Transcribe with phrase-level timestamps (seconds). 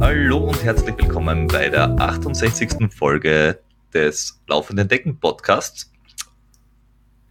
[0.00, 2.92] Hallo und herzlich willkommen bei der 68.
[2.92, 3.60] Folge
[3.94, 5.92] des Laufenden Decken Podcasts.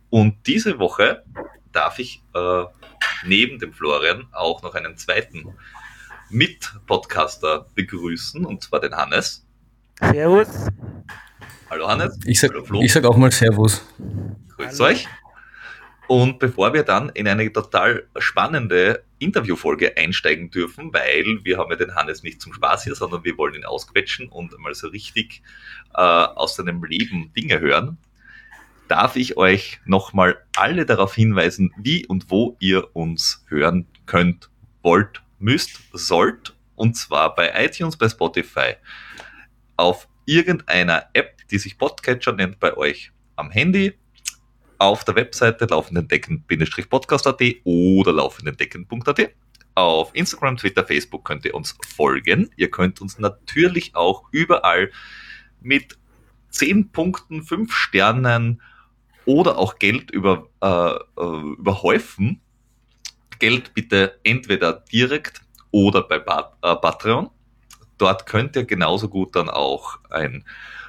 [0.10, 1.26] Und diese Woche
[1.74, 2.64] darf ich äh,
[3.26, 5.54] neben dem Florian auch noch einen zweiten
[6.30, 9.46] Mit-Podcaster begrüßen, und zwar den Hannes.
[10.00, 10.70] Servus.
[11.72, 12.20] Hallo Hannes.
[12.26, 12.82] Ich sag, Hallo Flo.
[12.82, 13.82] ich sag auch mal Servus.
[14.58, 14.92] Grüß Hallo.
[14.92, 15.08] euch.
[16.10, 21.78] Und bevor wir dann in eine total spannende Interviewfolge einsteigen dürfen, weil wir haben ja
[21.78, 25.44] den Hannes nicht zum Spaß hier, sondern wir wollen ihn ausquetschen und mal so richtig
[25.94, 27.98] äh, aus seinem Leben Dinge hören,
[28.90, 34.50] darf ich euch nochmal alle darauf hinweisen, wie und wo ihr uns hören könnt,
[34.82, 36.54] wollt, müsst, sollt.
[36.76, 38.74] Und zwar bei iTunes, bei Spotify,
[39.78, 43.94] auf irgendeiner App, die sich Podcatcher nennt bei euch am Handy,
[44.78, 49.32] auf der Webseite laufendendecken-podcast.at oder laufendendecken.at.
[49.76, 52.50] Auf Instagram, Twitter, Facebook könnt ihr uns folgen.
[52.56, 54.92] Ihr könnt uns natürlich auch überall
[55.62, 55.98] mit
[56.50, 58.62] 10 Punkten, 5 Sternen
[59.26, 62.42] oder auch Geld über, äh, äh, überhäufen.
[63.40, 67.30] Geld bitte entweder direkt oder bei Pat äh, Patreon.
[67.98, 70.44] Dort könnt ihr genauso gut dann auch ein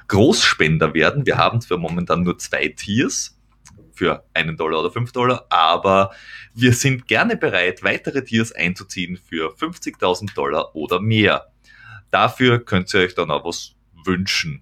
[0.07, 1.25] Großspender werden.
[1.25, 3.37] Wir haben zwar momentan nur zwei Tiers
[3.93, 6.11] für einen Dollar oder fünf Dollar, aber
[6.53, 11.47] wir sind gerne bereit, weitere Tiers einzuziehen für 50.000 Dollar oder mehr.
[12.11, 14.61] Dafür könnt ihr euch dann auch was wünschen.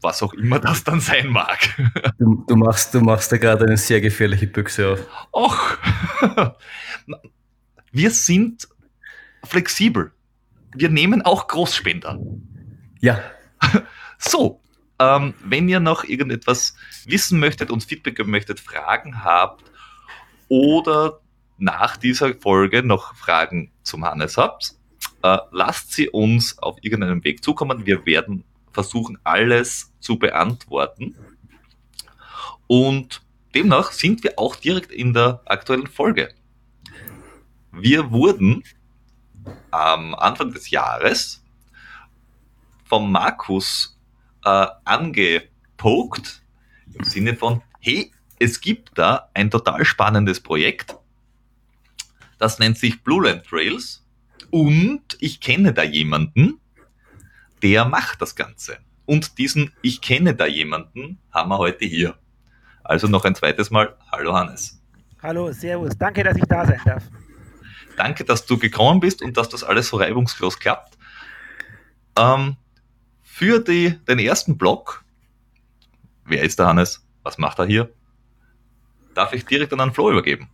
[0.00, 1.58] Was auch immer das dann sein mag.
[2.18, 5.00] Du, du, machst, du machst da gerade eine sehr gefährliche Büchse auf.
[5.32, 5.78] Och,
[7.90, 8.68] wir sind
[9.42, 10.12] flexibel.
[10.74, 12.18] Wir nehmen auch Großspender.
[13.00, 13.18] Ja,
[14.26, 14.60] So,
[14.98, 19.64] ähm, wenn ihr noch irgendetwas wissen möchtet, uns Feedback geben möchtet, Fragen habt
[20.48, 21.20] oder
[21.58, 24.76] nach dieser Folge noch Fragen zum Hannes habt,
[25.22, 27.86] äh, lasst sie uns auf irgendeinem Weg zukommen.
[27.86, 31.16] Wir werden versuchen, alles zu beantworten.
[32.66, 33.22] Und
[33.54, 36.34] demnach sind wir auch direkt in der aktuellen Folge.
[37.72, 38.64] Wir wurden
[39.70, 41.44] am Anfang des Jahres
[42.84, 43.93] vom Markus
[44.44, 46.42] äh, angepokt
[46.92, 50.96] im Sinne von, hey, es gibt da ein total spannendes Projekt,
[52.38, 54.04] das nennt sich Blue Land Trails
[54.50, 56.60] und ich kenne da jemanden,
[57.62, 58.78] der macht das Ganze.
[59.06, 62.16] Und diesen Ich kenne da jemanden haben wir heute hier.
[62.82, 64.80] Also noch ein zweites Mal, hallo Hannes.
[65.22, 65.96] Hallo, Servus.
[65.98, 67.02] Danke, dass ich da sein darf.
[67.96, 70.98] Danke, dass du gekommen bist und dass das alles so reibungslos klappt.
[72.18, 72.56] Ähm,
[73.34, 75.04] für die, den ersten Block,
[76.24, 77.04] wer ist der Hannes?
[77.24, 77.90] Was macht er hier?
[79.14, 80.48] Darf ich direkt an den Flo übergeben?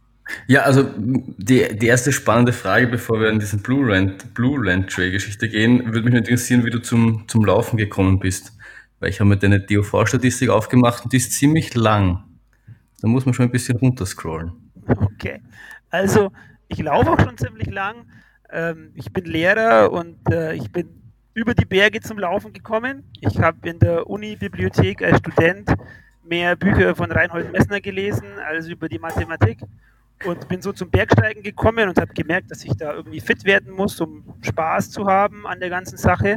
[0.47, 4.91] ja also die, die erste spannende Frage, bevor wir in diese Blue Land, Blue Land
[4.91, 8.57] Trail Geschichte gehen, würde mich interessieren, wie du zum, zum Laufen gekommen bist.
[8.99, 12.25] Weil ich habe mir deine DOV-Statistik aufgemacht und die ist ziemlich lang.
[13.03, 14.53] Da muss man schon ein bisschen runterscrollen.
[14.87, 15.43] Okay.
[15.91, 16.33] Also,
[16.69, 18.07] ich laufe auch schon ziemlich lang.
[18.51, 21.00] Ähm, ich bin Lehrer und äh, ich bin
[21.35, 23.05] über die Berge zum Laufen gekommen.
[23.21, 25.73] Ich habe in der Uni-Bibliothek als Student
[26.25, 29.61] mehr Bücher von Reinhold Messner gelesen als über die Mathematik
[30.25, 33.73] und bin so zum Bergsteigen gekommen und habe gemerkt, dass ich da irgendwie fit werden
[33.73, 36.37] muss, um Spaß zu haben an der ganzen Sache.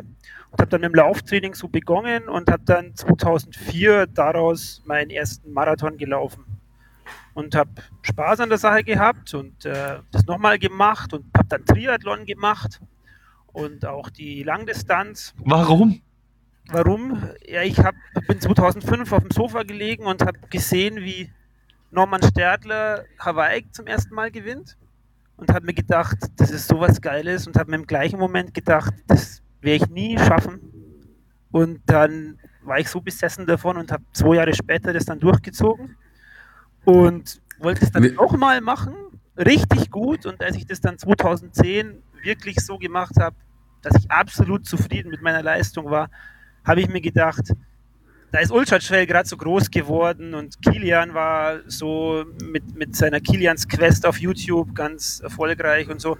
[0.51, 5.97] Und habe dann dem Lauftraining so begonnen und habe dann 2004 daraus meinen ersten Marathon
[5.97, 6.45] gelaufen.
[7.33, 7.71] Und habe
[8.03, 12.79] Spaß an der Sache gehabt und äh, das nochmal gemacht und habe dann Triathlon gemacht
[13.53, 15.34] und auch die Langdistanz.
[15.38, 16.02] Warum?
[16.68, 17.30] Warum?
[17.47, 17.96] Ja, ich hab,
[18.28, 21.31] bin 2005 auf dem Sofa gelegen und habe gesehen, wie
[21.91, 24.78] Norman Stärtler Hawaii zum ersten Mal gewinnt
[25.38, 28.94] und habe mir gedacht, das ist sowas Geiles und habe mir im gleichen Moment gedacht,
[29.08, 30.59] das werde ich nie schaffen.
[31.52, 35.96] Und dann war ich so besessen davon und habe zwei Jahre später das dann durchgezogen
[36.85, 38.96] und wollte es dann nochmal machen,
[39.38, 40.26] richtig gut.
[40.26, 43.35] Und als ich das dann 2010 wirklich so gemacht habe,
[43.81, 46.09] dass ich absolut zufrieden mit meiner Leistung war,
[46.66, 47.53] habe ich mir gedacht,
[48.31, 53.20] da ist Ultra Trail gerade so groß geworden und Kilian war so mit, mit seiner
[53.20, 56.17] Kilians Quest auf YouTube ganz erfolgreich und so,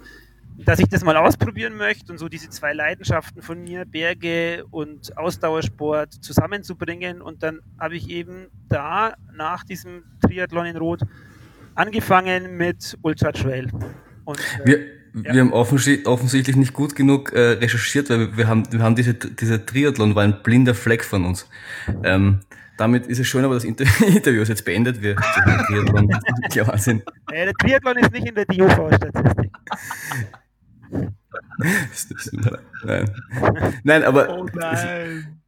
[0.58, 5.16] dass ich das mal ausprobieren möchte und so diese zwei Leidenschaften von mir, Berge und
[5.18, 7.20] Ausdauersport, zusammenzubringen.
[7.20, 11.00] Und dann habe ich eben da nach diesem Triathlon in Rot
[11.74, 13.68] angefangen mit Ultra Trail.
[14.24, 15.32] Und, äh, Wir, Ja.
[15.32, 18.96] wir haben offensi- offensichtlich nicht gut genug äh, recherchiert, weil wir, wir haben, wir haben
[18.96, 21.48] diese, dieser Triathlon war ein blinder Fleck von uns.
[22.02, 22.40] Ähm,
[22.76, 25.00] damit ist es schön, aber das Interview ist jetzt beendet.
[25.02, 26.10] Wir Triathlon
[26.50, 27.04] klar sind.
[27.32, 29.50] Ja, der Triathlon ist nicht in der DOV-Statistik.
[32.84, 33.10] nein.
[33.84, 34.28] nein, aber.
[34.38, 35.40] Oh nein.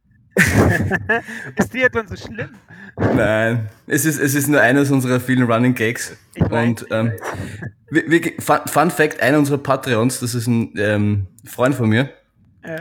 [1.55, 2.49] ist Triathlon so schlimm?
[2.97, 6.17] Nein, es ist, es ist nur eines unserer vielen Running Gags.
[6.49, 7.13] Und ähm,
[7.89, 12.09] wir, wir, Fun Fact: einer unserer Patreons, das ist ein ähm, Freund von mir,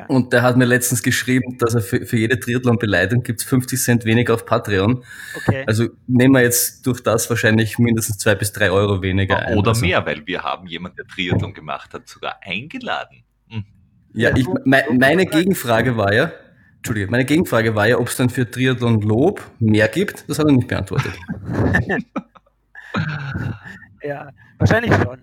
[0.09, 3.81] und der hat mir letztens geschrieben, dass er für, für jede Triathlon-Beleidigung gibt es 50
[3.81, 5.05] Cent weniger auf Patreon.
[5.37, 5.65] Okay.
[5.67, 9.57] Also nehmen wir jetzt durch das wahrscheinlich mindestens zwei bis drei Euro weniger ein.
[9.57, 9.85] Oder also.
[9.85, 13.23] mehr, weil wir haben jemanden, der Triathlon gemacht hat, sogar eingeladen.
[13.49, 13.65] Hm.
[14.13, 16.33] Ja, ich, me, meine Gegenfrage war ja,
[16.87, 20.25] Entschuldige, meine Gegenfrage war ja, ob es dann für Triathlon Lob mehr gibt.
[20.29, 21.11] Das hat er nicht beantwortet.
[24.05, 25.19] ja, wahrscheinlich schon.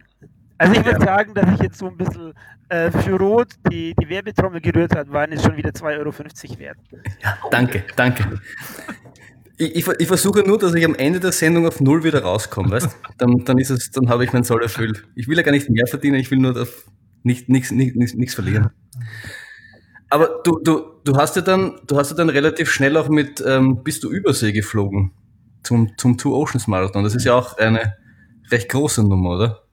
[0.58, 1.06] Also ich würde ja.
[1.06, 2.34] sagen, dass ich jetzt so ein bisschen
[2.68, 6.78] äh, für Rot die, die Werbetrommel gerührt hat, waren es schon wieder 2,50 Euro wert.
[7.24, 8.42] Ja, danke, danke.
[9.58, 12.72] Ich, ich, ich, versuche nur, dass ich am Ende der Sendung auf Null wieder rauskomme,
[12.72, 12.90] weißt
[13.20, 15.06] Dann, dann, ist es, dann habe ich mein Soll erfüllt.
[15.16, 16.68] Ich will ja gar nicht mehr verdienen, ich will nur
[17.24, 18.72] nichts nicht, nicht, nicht, nicht verlieren.
[20.14, 23.44] Aber du, du, du hast ja dann, du hast ja dann relativ schnell auch mit,
[23.48, 25.12] ähm, bist du Übersee geflogen
[25.64, 27.04] zum, zum Two Oceans Marathon.
[27.04, 27.98] Das ist ja auch eine
[28.52, 29.64] recht große Nummer, oder?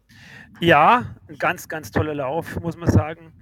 [0.58, 3.34] Ja, ein ganz, ganz toller Lauf, muss man sagen.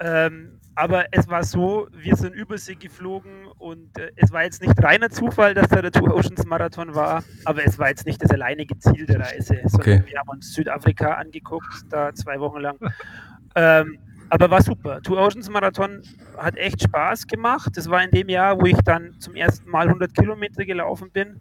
[0.00, 4.82] Ähm, aber es war so, wir sind Übersee geflogen und äh, es war jetzt nicht
[4.82, 8.30] reiner Zufall, dass da der Two Oceans Marathon war, aber es war jetzt nicht das
[8.30, 10.02] alleinige Ziel der Reise, sondern okay.
[10.06, 12.78] wir haben uns Südafrika angeguckt, da zwei Wochen lang.
[13.54, 15.00] ähm, aber war super.
[15.02, 16.02] Two Oceans Marathon
[16.36, 17.76] hat echt Spaß gemacht.
[17.76, 21.40] Das war in dem Jahr, wo ich dann zum ersten Mal 100 Kilometer gelaufen bin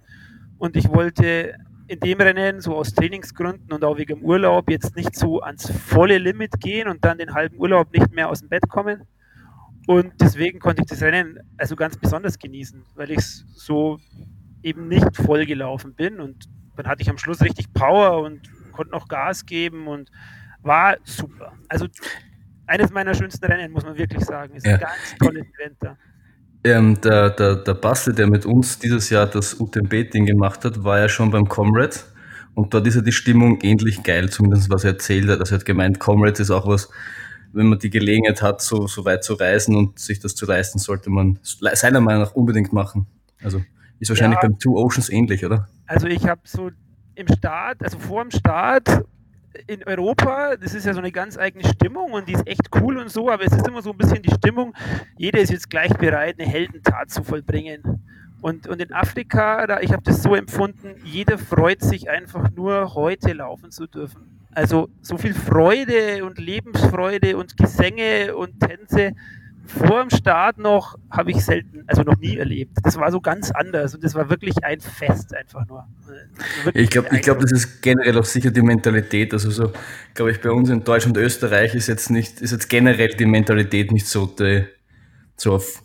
[0.58, 1.56] und ich wollte
[1.88, 6.18] in dem Rennen so aus Trainingsgründen und auch wegen Urlaub jetzt nicht so ans volle
[6.18, 9.04] Limit gehen und dann den halben Urlaub nicht mehr aus dem Bett kommen.
[9.88, 14.00] Und deswegen konnte ich das Rennen also ganz besonders genießen, weil ich so
[14.64, 16.46] eben nicht voll gelaufen bin und
[16.76, 18.42] dann hatte ich am Schluss richtig Power und
[18.72, 20.10] konnte noch Gas geben und
[20.64, 21.54] war super.
[21.70, 21.88] Also
[22.68, 24.56] eines meiner schönsten Rennen, muss man wirklich sagen.
[24.56, 24.74] Ist ja.
[24.74, 25.98] ein ganz tolles Event da.
[26.64, 31.00] Ähm, der, der, der Bastel, der mit uns dieses Jahr das UTMB-Ding gemacht hat, war
[31.00, 31.96] ja schon beim Comrade.
[32.56, 35.40] Und dort ist ja die Stimmung ähnlich geil, zumindest was er erzählt hat.
[35.40, 36.90] Also er hat gemeint, Comrade ist auch was,
[37.54, 40.80] wenn man die Gelegenheit hat, so, so weit zu reisen und sich das zu leisten,
[40.80, 43.06] sollte man seiner Meinung nach unbedingt machen.
[43.44, 43.62] Also
[44.00, 45.68] ist wahrscheinlich ja, beim Two Oceans ähnlich, oder?
[45.86, 46.72] Also ich habe so
[47.16, 49.06] im Start, also vor dem Start
[49.68, 52.98] in Europa, das ist ja so eine ganz eigene Stimmung und die ist echt cool
[52.98, 54.74] und so, aber es ist immer so ein bisschen die Stimmung,
[55.18, 58.04] jeder ist jetzt gleich bereit, eine Heldentat zu vollbringen.
[58.42, 62.94] Und, und in Afrika, da, ich habe das so empfunden, jeder freut sich einfach nur,
[62.94, 64.36] heute laufen zu dürfen.
[64.52, 69.14] Also so viel Freude und Lebensfreude und Gesänge und Tänze,
[69.68, 72.78] vor dem Start noch habe ich selten, also noch nie erlebt.
[72.84, 75.88] Das war so ganz anders und das war wirklich ein Fest einfach nur.
[76.64, 79.34] Wirklich ich glaube, ich glaube, das ist generell auch sicher die Mentalität.
[79.34, 79.72] Also so,
[80.14, 83.26] glaube ich, bei uns in Deutschland und Österreich ist jetzt nicht, ist jetzt generell die
[83.26, 84.66] Mentalität nicht so, die,
[85.36, 85.84] so auf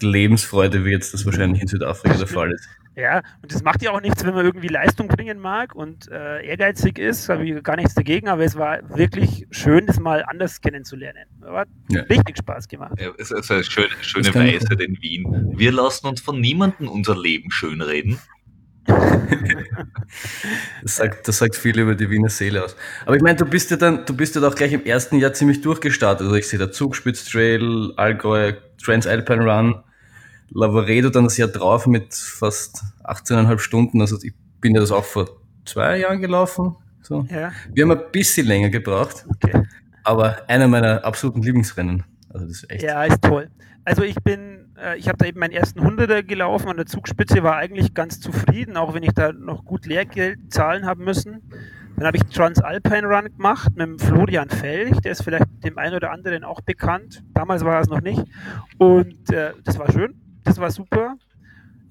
[0.00, 2.68] Lebensfreude, wie jetzt das wahrscheinlich in Südafrika der Fall ist.
[3.00, 6.46] Ja, und das macht ja auch nichts, wenn man irgendwie Leistung bringen mag und äh,
[6.46, 10.60] ehrgeizig ist, habe ich gar nichts dagegen, aber es war wirklich schön, das mal anders
[10.60, 11.24] kennenzulernen.
[11.46, 12.02] Hat ja.
[12.02, 12.92] richtig Spaß gemacht.
[13.00, 15.52] Ja, es ist eine schöne, schöne Weisheit in Wien.
[15.56, 18.18] Wir lassen uns von niemandem unser Leben schönreden.
[20.82, 22.76] das, sagt, das sagt viel über die Wiener Seele aus.
[23.06, 25.32] Aber ich meine, du bist ja dann, du bist ja auch gleich im ersten Jahr
[25.32, 26.26] ziemlich durchgestartet.
[26.26, 28.52] Also ich sehe da Zugspitz Trail, Allgäu,
[28.82, 29.82] Transalpine Run
[30.52, 34.00] Lavaredo dann das Jahr drauf mit fast 18,5 Stunden.
[34.00, 35.28] Also ich bin ja das auch vor
[35.64, 36.76] zwei Jahren gelaufen.
[37.02, 37.26] So.
[37.30, 37.52] Ja.
[37.72, 39.62] Wir haben ein bisschen länger gebraucht, okay.
[40.04, 42.04] aber einer meiner absoluten Lieblingsrennen.
[42.28, 43.48] Also das ist echt ja, ist toll.
[43.84, 47.42] Also ich bin, äh, ich habe da eben meinen ersten Hunderter gelaufen an der Zugspitze,
[47.42, 51.42] war eigentlich ganz zufrieden, auch wenn ich da noch gut Lehrgeld zahlen haben müssen.
[51.96, 55.96] Dann habe ich Transalpine Run gemacht mit dem Florian Felch, der ist vielleicht dem einen
[55.96, 57.22] oder anderen auch bekannt.
[57.34, 58.22] Damals war er es noch nicht.
[58.78, 60.14] Und äh, das war schön
[60.50, 61.16] das war super.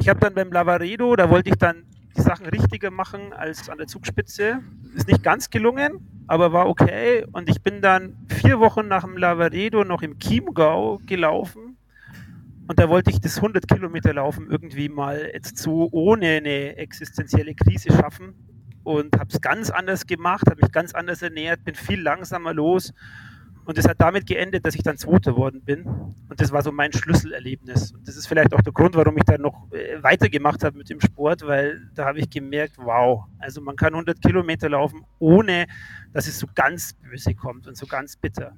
[0.01, 1.85] Ich habe dann beim Lavaredo, da wollte ich dann
[2.17, 4.59] die Sachen richtiger machen als an der Zugspitze.
[4.95, 7.25] Ist nicht ganz gelungen, aber war okay.
[7.31, 11.77] Und ich bin dann vier Wochen nach dem Lavaredo noch im Chiemgau gelaufen.
[12.67, 17.55] Und da wollte ich das 100 Kilometer Laufen irgendwie mal jetzt so ohne eine existenzielle
[17.55, 18.33] Krise schaffen.
[18.83, 22.93] Und habe es ganz anders gemacht, habe mich ganz anders ernährt, bin viel langsamer los
[23.69, 25.83] und es hat damit geendet, dass ich dann Zweiter geworden bin.
[25.83, 27.91] Und das war so mein Schlüsselerlebnis.
[27.91, 30.89] Und das ist vielleicht auch der Grund, warum ich dann noch äh, weitergemacht habe mit
[30.89, 35.67] dem Sport, weil da habe ich gemerkt, wow, also man kann 100 Kilometer laufen, ohne
[36.13, 38.53] dass es so ganz böse kommt und so ganz bitter.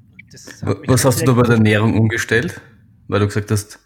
[0.88, 2.62] Was hast du bei der Ernährung umgestellt?
[3.10, 3.86] Weil du gesagt hast,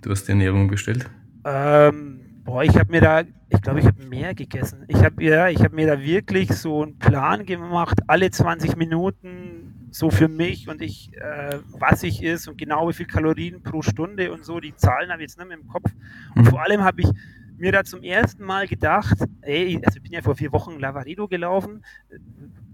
[0.00, 1.10] du hast die Ernährung umgestellt.
[1.44, 4.86] Ähm, Boah, ich habe mir da, ich glaube, ich habe mehr gegessen.
[4.88, 9.67] Ich habe ja, ich habe mir da wirklich so einen Plan gemacht, alle 20 Minuten
[9.90, 13.82] so für mich und ich, äh, was ich ist und genau wie viel Kalorien pro
[13.82, 14.60] Stunde und so.
[14.60, 15.90] Die Zahlen habe ich jetzt nicht mehr im Kopf.
[16.34, 16.46] Und Mhm.
[16.46, 17.08] vor allem habe ich
[17.56, 21.26] mir da zum ersten Mal gedacht, ey, also ich bin ja vor vier Wochen Lavaredo
[21.26, 21.82] gelaufen.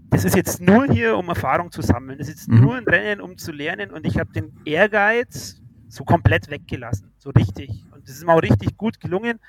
[0.09, 2.19] Das ist jetzt nur hier, um Erfahrung zu sammeln.
[2.19, 2.61] Das ist jetzt Mhm.
[2.61, 3.91] nur ein Rennen, um zu lernen.
[3.91, 7.11] Und ich habe den Ehrgeiz so komplett weggelassen.
[7.17, 7.69] So richtig.
[7.91, 9.39] Und das ist mir auch richtig gut gelungen.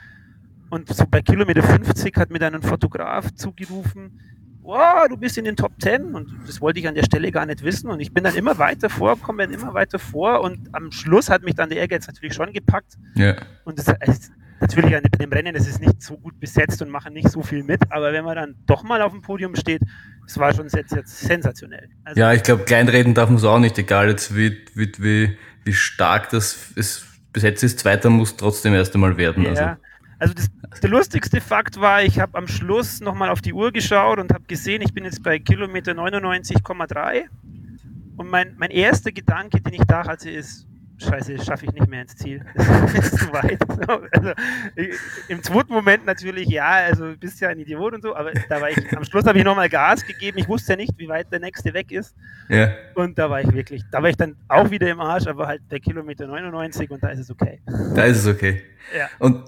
[0.70, 4.20] Und so bei Kilometer 50 hat mir dann ein Fotograf zugerufen,
[4.66, 7.46] wow, du bist in den Top 10 und das wollte ich an der Stelle gar
[7.46, 11.30] nicht wissen und ich bin dann immer weiter vorgekommen, immer weiter vor und am Schluss
[11.30, 13.36] hat mich dann der Ehrgeiz natürlich schon gepackt Ja.
[13.64, 17.12] und das ist natürlich an dem Rennen, es ist nicht so gut besetzt und machen
[17.12, 19.82] nicht so viel mit, aber wenn man dann doch mal auf dem Podium steht,
[20.24, 21.88] das war schon sens sensationell.
[22.04, 25.36] Also, Ja, ich glaube, kleinreden darf man es auch nicht, egal jetzt wie, wie, wie,
[25.64, 27.78] wie stark das ist, besetzt ist.
[27.80, 29.44] Zweiter muss trotzdem erst einmal werden.
[29.44, 29.62] Ja, Also,
[30.18, 34.18] also das, der lustigste Fakt war, ich habe am Schluss nochmal auf die Uhr geschaut
[34.18, 37.24] und habe gesehen, ich bin jetzt bei Kilometer 99,3
[38.16, 40.66] und mein, mein erster Gedanke, den ich da hatte, ist,
[40.98, 42.44] scheiße, schaffe ich nicht mehr ins Ziel.
[42.54, 43.58] Das ist zu weit.
[44.12, 44.32] Also,
[45.28, 48.60] Im zweiten Moment natürlich, ja, also du bist ja ein Idiot und so, aber da
[48.60, 50.38] war ich, am Schluss habe ich nochmal Gas gegeben.
[50.38, 52.14] Ich wusste ja nicht, wie weit der nächste weg ist.
[52.48, 52.72] ja.
[52.94, 55.68] Und da war ich wirklich, da war ich dann auch wieder im Arsch, aber halt
[55.68, 57.60] bei Kilometer 99 und da ist es okay.
[57.94, 58.62] Da ist es okay.
[58.96, 59.08] Ja.
[59.18, 59.44] Und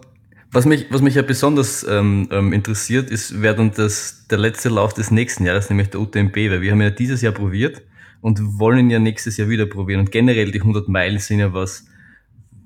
[0.51, 4.71] was mich, was mich ja besonders ähm, ähm, interessiert, ist, wer dann das, der letzte
[4.71, 7.83] Lauf des nächsten Jahres, nämlich der UTMB, weil wir haben ja dieses Jahr probiert
[8.21, 10.01] und wollen ihn ja nächstes Jahr wieder probieren.
[10.01, 11.87] Und generell die 100 Meilen sind ja was,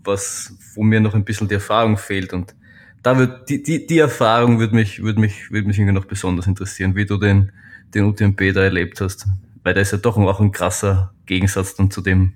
[0.05, 2.33] was, wo mir noch ein bisschen die Erfahrung fehlt.
[2.33, 2.55] Und
[3.03, 6.47] da wird, die, die, die Erfahrung würde mich, würde mich, würde mich irgendwie noch besonders
[6.47, 7.51] interessieren, wie du den,
[7.95, 9.27] den UTMB da erlebt hast.
[9.65, 12.35] Weil da ist ja doch auch ein krasser Gegensatz dann zu dem,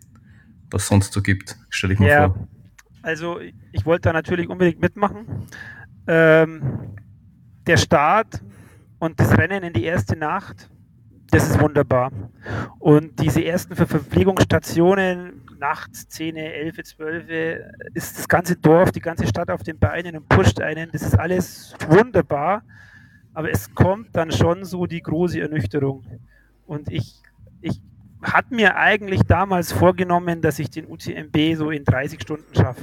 [0.70, 2.48] was sonst so gibt, stelle ich mir Ja, vor.
[3.06, 3.38] Also
[3.70, 5.46] ich wollte da natürlich unbedingt mitmachen.
[6.08, 6.96] Ähm,
[7.64, 8.42] der Start
[8.98, 10.68] und das Rennen in die erste Nacht,
[11.30, 12.10] das ist wunderbar.
[12.80, 17.24] Und diese ersten Ver Verpflegungsstationen, nachts 10, 11, 12,
[17.94, 20.90] ist das ganze Dorf, die ganze Stadt auf den Beinen und pusht einen.
[20.90, 22.64] Das ist alles wunderbar.
[23.34, 26.04] Aber es kommt dann schon so die große Ernüchterung.
[26.66, 27.22] Und ich,
[27.60, 27.80] ich
[28.32, 32.82] hatte mir eigentlich damals vorgenommen, dass ich den UTMB so in 30 Stunden schaffe.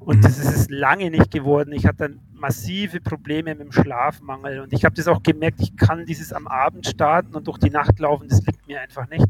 [0.00, 0.22] Und Mhm.
[0.22, 1.72] das ist es lange nicht geworden.
[1.72, 4.60] Ich hatte dann massive Probleme mit dem Schlafmangel.
[4.60, 7.70] Und ich habe das auch gemerkt, ich kann dieses am Abend starten und durch die
[7.70, 9.26] Nacht laufen, das liegt mir einfach nicht.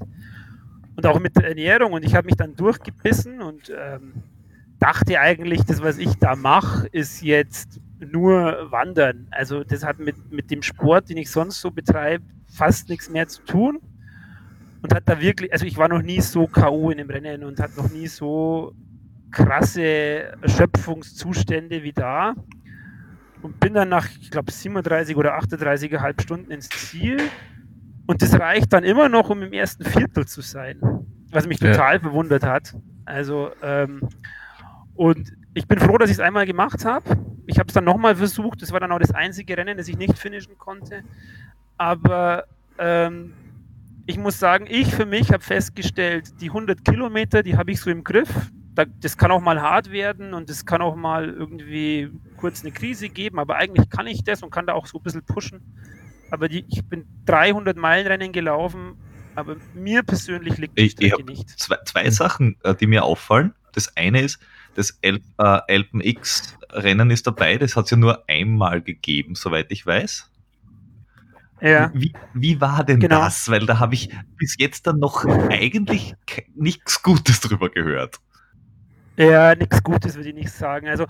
[0.97, 1.93] Und auch mit der Ernährung.
[1.93, 4.15] Und ich habe mich dann durchgebissen und ähm,
[4.79, 9.29] dachte eigentlich, das, was ich da mache, ist jetzt nur Wandern.
[9.31, 13.29] Also das hat mit, mit dem Sport, den ich sonst so betreibe, fast nichts mehr
[13.29, 13.79] zu tun.
[14.83, 16.91] Und hat da wirklich, also ich war noch nie so K.O.
[16.91, 18.75] in dem Rennen und hat noch nie so
[19.31, 22.35] krasse Erschöpfungszustände wie da.
[23.43, 27.17] Und bin dann nach, ich glaube, 37 oder 38,5 Stunden ins Ziel.
[28.07, 30.79] Und das reicht dann immer noch, um im ersten Viertel zu sein.
[31.31, 31.73] Was mich Ja.
[31.73, 32.75] total verwundert hat.
[33.05, 34.09] Also, ähm,
[34.95, 37.05] und ich bin froh, dass ich es einmal gemacht habe.
[37.47, 38.63] Ich habe es dann nochmal versucht.
[38.63, 41.03] Das war dann auch das einzige Rennen, das ich nicht finishen konnte.
[41.79, 42.45] Aber
[42.79, 43.33] ähm,
[44.07, 47.91] ich muss sagen, ich für mich habe festgestellt, die 100 Kilometer, die habe ich so
[47.91, 48.29] im Griff.
[48.75, 52.73] Da, das kann auch mal hart werden und das kann auch mal irgendwie kurz eine
[52.73, 55.61] Krise geben, aber eigentlich kann ich das und kann da auch so ein bisschen pushen.
[56.31, 58.95] Aber die, ich bin 300 Meilen Rennen gelaufen,
[59.35, 61.51] aber mir persönlich liegt die Ich- ich Strecke hab nicht.
[61.51, 63.53] Zwei, zwei Sachen, äh, die mir auffallen.
[63.75, 64.39] Das eine ist,
[64.75, 65.21] das El äh,
[65.69, 70.31] Alpen X Rennen ist dabei, das hat es ja nur einmal gegeben, soweit ich weiß.
[71.63, 71.91] Ja.
[71.95, 73.21] Wie, wie war denn Genau.
[73.21, 73.49] das?
[73.49, 76.15] Weil da habe ich bis jetzt dann noch eigentlich
[76.57, 78.19] nichts Gutes drüber gehört.
[79.17, 80.89] Ja, nichts Gutes würde ich nicht sagen.
[80.89, 81.07] Also,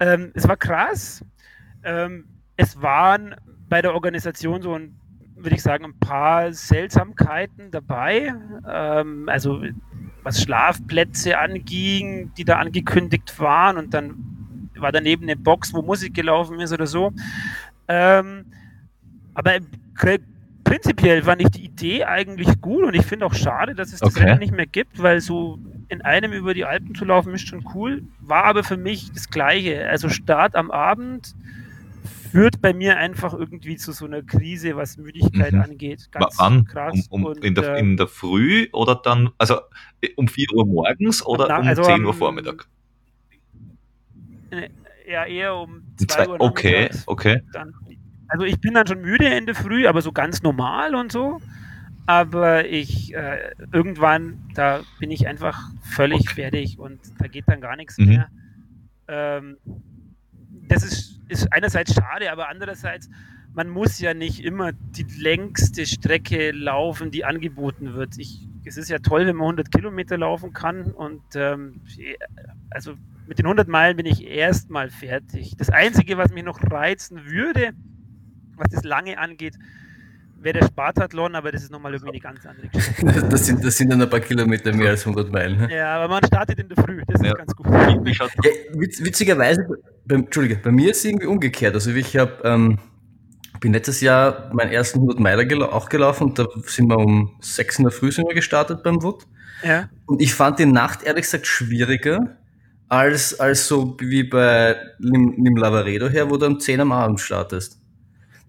[0.00, 1.24] ähm, es war krass.
[1.82, 2.26] Ähm,
[2.56, 3.34] es waren
[3.68, 4.94] bei der Organisation so ein,
[5.34, 8.34] würde ich sagen, ein paar Seltsamkeiten dabei.
[8.70, 9.62] Ähm, also,
[10.22, 16.14] was Schlafplätze anging, die da angekündigt waren und dann war daneben eine Box, wo Musik
[16.14, 17.12] gelaufen ist oder so.
[17.88, 18.44] Ähm,
[19.34, 19.58] aber
[20.64, 24.14] prinzipiell fand ich die Idee eigentlich gut und ich finde auch schade, dass es das
[24.16, 24.24] Okay.
[24.24, 27.64] Rennen nicht mehr gibt, weil so in einem über die Alpen zu laufen ist schon
[27.74, 28.02] cool.
[28.20, 29.88] War aber für mich das Gleiche.
[29.88, 31.34] Also Start am Abend
[32.30, 35.62] führt bei mir einfach irgendwie zu so einer Krise, was Müdigkeit Mhm.
[35.62, 36.08] angeht.
[36.12, 36.66] Ganz Wann?
[36.66, 37.06] krass.
[37.08, 39.60] Um, um, Und, in, der, äh, in der Früh oder dann, also
[40.02, 42.66] äh, um 4 Uhr morgens oder Na- um also 10 Uhr am- Vormittag?
[44.50, 44.68] äh,
[45.10, 47.40] ja, eher um Um 2 zwei- Uhr Okay, okay.
[47.54, 47.74] dann.
[48.28, 51.40] Also ich bin dann schon müde in der Früh, aber so ganz normal und so.
[52.06, 56.34] Aber ich äh, irgendwann, da bin ich einfach völlig Okay.
[56.42, 58.06] fertig und da geht dann gar nichts Mhm.
[58.06, 58.28] mehr.
[59.08, 59.56] Ähm,
[60.68, 63.08] das ist, ist einerseits schade, aber andererseits,
[63.54, 68.18] man muss ja nicht immer die längste Strecke laufen, die angeboten wird.
[68.18, 71.80] Ich, es ist ja toll, wenn man 100 Kilometer laufen kann und ähm,
[72.70, 72.94] also
[73.26, 75.56] mit den 100 Meilen bin ich erstmal fertig.
[75.58, 77.72] Das Einzige, was mich noch reizen würde,
[78.58, 79.54] was das lange angeht,
[80.40, 83.06] wäre der Spartathlon, aber das ist nochmal irgendwie eine ganz andere Geschichte.
[83.28, 85.58] Das sind, das sind dann ein paar Kilometer mehr als 100 Meilen.
[85.58, 85.74] Ne?
[85.74, 87.28] Ja, aber man startet in der Früh, das ja.
[87.28, 87.66] ist ganz gut.
[87.66, 89.66] Ja, witz, witzigerweise,
[90.06, 91.74] bei, Entschuldige, bei mir ist es irgendwie umgekehrt.
[91.74, 92.78] Also ich habe, ähm,
[93.60, 97.36] bin letztes Jahr meinen ersten 100 Meiler gel auch gelaufen und da sind wir um
[97.40, 99.26] 6 in der Früh sind wir gestartet beim Wood.
[99.64, 99.88] Ja.
[100.06, 102.36] Und ich fand die Nacht ehrlich gesagt schwieriger
[102.88, 107.80] als, als so wie bei Nim Lavaredo her, wo du um 10 am Abend startest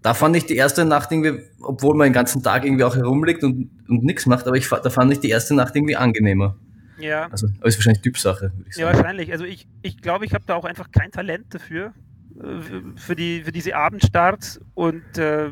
[0.02, 3.44] da fand ich die erste Nacht irgendwie, obwohl man den ganzen Tag irgendwie auch herumliegt
[3.44, 6.56] und, und nichts macht, aber ich, da fand ich die erste Nacht irgendwie angenehmer.
[6.98, 7.28] Ja.
[7.30, 8.88] Also, aber ist wahrscheinlich Typsache, würde ich sagen.
[8.88, 9.32] Ja, wahrscheinlich.
[9.32, 11.92] Also ich, ich glaube, ich habe da auch einfach kein Talent dafür,
[12.38, 12.60] äh,
[12.96, 15.50] für, die, für diese Abendstarts und äh,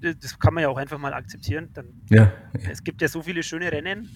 [0.00, 1.70] das kann man ja auch einfach mal akzeptieren.
[1.74, 2.32] Dann, ja.
[2.70, 4.08] Es gibt ja so viele schöne Rennen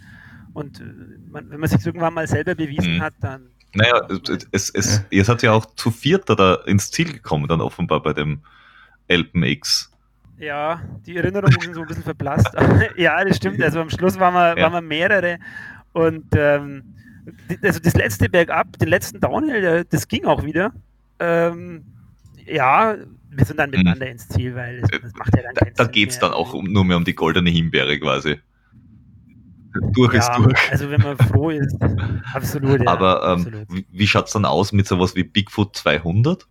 [0.55, 0.85] und äh,
[1.31, 3.03] man, wenn man sich irgendwann mal selber bewiesen mhm.
[3.03, 3.49] hat, dann.
[3.75, 4.09] Naja,
[4.51, 5.05] es, es, ja.
[5.11, 8.41] ihr seid ja auch zu viert da ins Ziel gekommen, dann offenbar bei dem
[9.09, 9.91] Alpen X.
[10.39, 12.49] Ja, die Erinnerungen sind so ein bisschen verblasst.
[12.97, 13.61] ja, das stimmt.
[13.63, 14.63] Also am Schluss waren wir, ja.
[14.63, 15.39] waren wir mehrere.
[15.93, 16.95] Und ähm,
[17.63, 20.73] also das letzte Bergab, den letzten Downhill, das ging auch wieder.
[21.19, 21.85] Ähm,
[22.47, 22.97] ja,
[23.31, 24.13] wir sind dann miteinander mhm.
[24.13, 26.55] ins Ziel, weil das, das macht ja dann keinen Da, da geht es dann auch
[26.55, 28.39] um, nur mehr um die goldene Himbeere quasi.
[29.93, 30.73] Durch ja, ist durch.
[30.73, 31.77] Also wenn man froh ist,
[32.33, 32.81] absolut.
[32.81, 33.67] Ja, Aber ähm, absolut.
[33.71, 36.47] wie, wie schaut es dann aus mit sowas wie Bigfoot 200?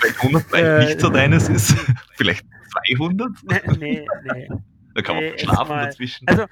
[0.00, 1.74] Vielleicht 100 vielleicht äh, nicht so deines ist.
[2.16, 2.44] vielleicht
[2.96, 3.30] 200?
[3.42, 4.06] Nee, nee.
[4.32, 4.48] nee.
[4.92, 6.26] Da kann man nee, schlafen dazwischen.
[6.26, 6.46] Also,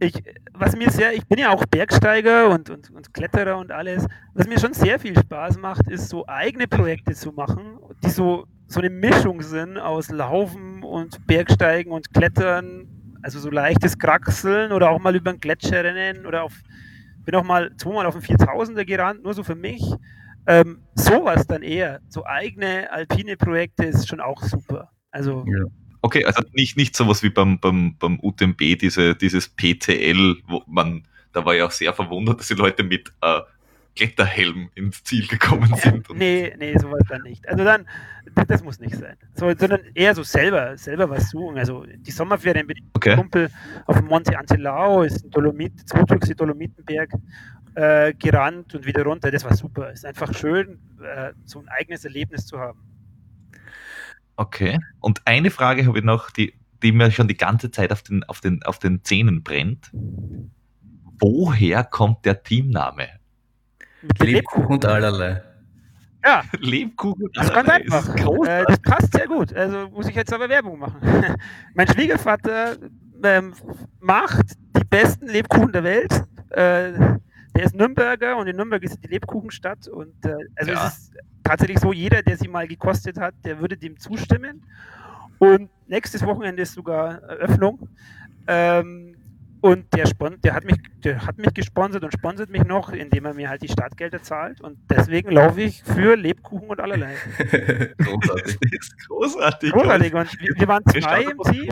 [0.00, 0.14] ich,
[0.54, 4.06] was mir sehr, ich bin ja auch Bergsteiger und, und, und Kletterer und alles.
[4.34, 8.46] Was mir schon sehr viel Spaß macht, ist so eigene Projekte zu machen, die so,
[8.66, 12.88] so eine Mischung sind aus Laufen und Bergsteigen und Klettern.
[13.22, 16.54] Also so leichtes Kraxeln oder auch mal über einen Gletscher rennen oder auf,
[17.24, 19.82] bin auch mal zweimal auf den 4000er gerannt, nur so für mich.
[20.46, 24.90] Ähm, sowas dann eher, so eigene alpine Projekte ist schon auch super.
[25.10, 25.64] Also ja.
[26.02, 31.06] Okay, also nicht, nicht sowas wie beim, beim, beim UTMB, diese, dieses PTL, wo man,
[31.32, 33.40] da war ja auch sehr verwundert, dass die Leute mit äh,
[33.96, 36.08] Kletterhelm ins Ziel gekommen sind.
[36.08, 37.46] Ja, nee, nee, sowas dann nicht.
[37.46, 37.86] Also dann,
[38.46, 39.16] das muss nicht sein.
[39.34, 41.58] So, sondern eher so selber, selber was suchen.
[41.58, 43.16] Also die Sommerferien bin ich okay.
[43.16, 43.50] Kumpel
[43.86, 47.10] auf dem Monte Antelao, ist ein Dolomit, zweithöchste Dolomitenberg
[47.74, 49.30] äh, gerannt und wieder runter.
[49.30, 49.90] Das war super.
[49.90, 52.80] Ist einfach schön, äh, so ein eigenes Erlebnis zu haben.
[54.36, 54.78] Okay.
[55.00, 58.24] Und eine Frage habe ich noch, die, die mir schon die ganze Zeit auf den,
[58.24, 59.90] auf, den, auf den Zähnen brennt.
[61.20, 63.08] Woher kommt der Teamname?
[64.18, 65.42] Lebkuchen und allerlei.
[66.24, 66.42] Ja.
[66.58, 67.84] Lebkuchen und allerlei.
[67.84, 68.46] Das ist ganz einfach.
[68.46, 69.52] Äh, das passt sehr gut.
[69.52, 71.00] Also muss ich jetzt aber Werbung machen.
[71.74, 72.76] mein Schwiegervater
[73.22, 73.52] ähm,
[74.00, 76.24] macht die besten Lebkuchen der Welt.
[76.50, 76.92] Äh,
[77.56, 79.88] der ist Nürnberger und in Nürnberg ist die Lebkuchenstadt.
[79.88, 80.86] Und äh, also ja.
[80.86, 81.12] es ist
[81.44, 84.62] tatsächlich so, jeder, der sie mal gekostet hat, der würde dem zustimmen.
[85.38, 87.88] Und nächstes Wochenende ist sogar Eröffnung.
[88.46, 89.09] Ähm,
[89.60, 90.08] und der,
[90.42, 93.62] der, hat mich, der hat mich gesponsert und sponsert mich noch, indem er mir halt
[93.62, 94.60] die Startgelder zahlt.
[94.60, 97.14] Und deswegen laufe ich für Lebkuchen und allerlei.
[97.98, 98.58] großartig.
[99.08, 99.72] Großartig.
[99.72, 100.14] Großartig.
[100.14, 101.68] Und wir, wir waren zwei im Team.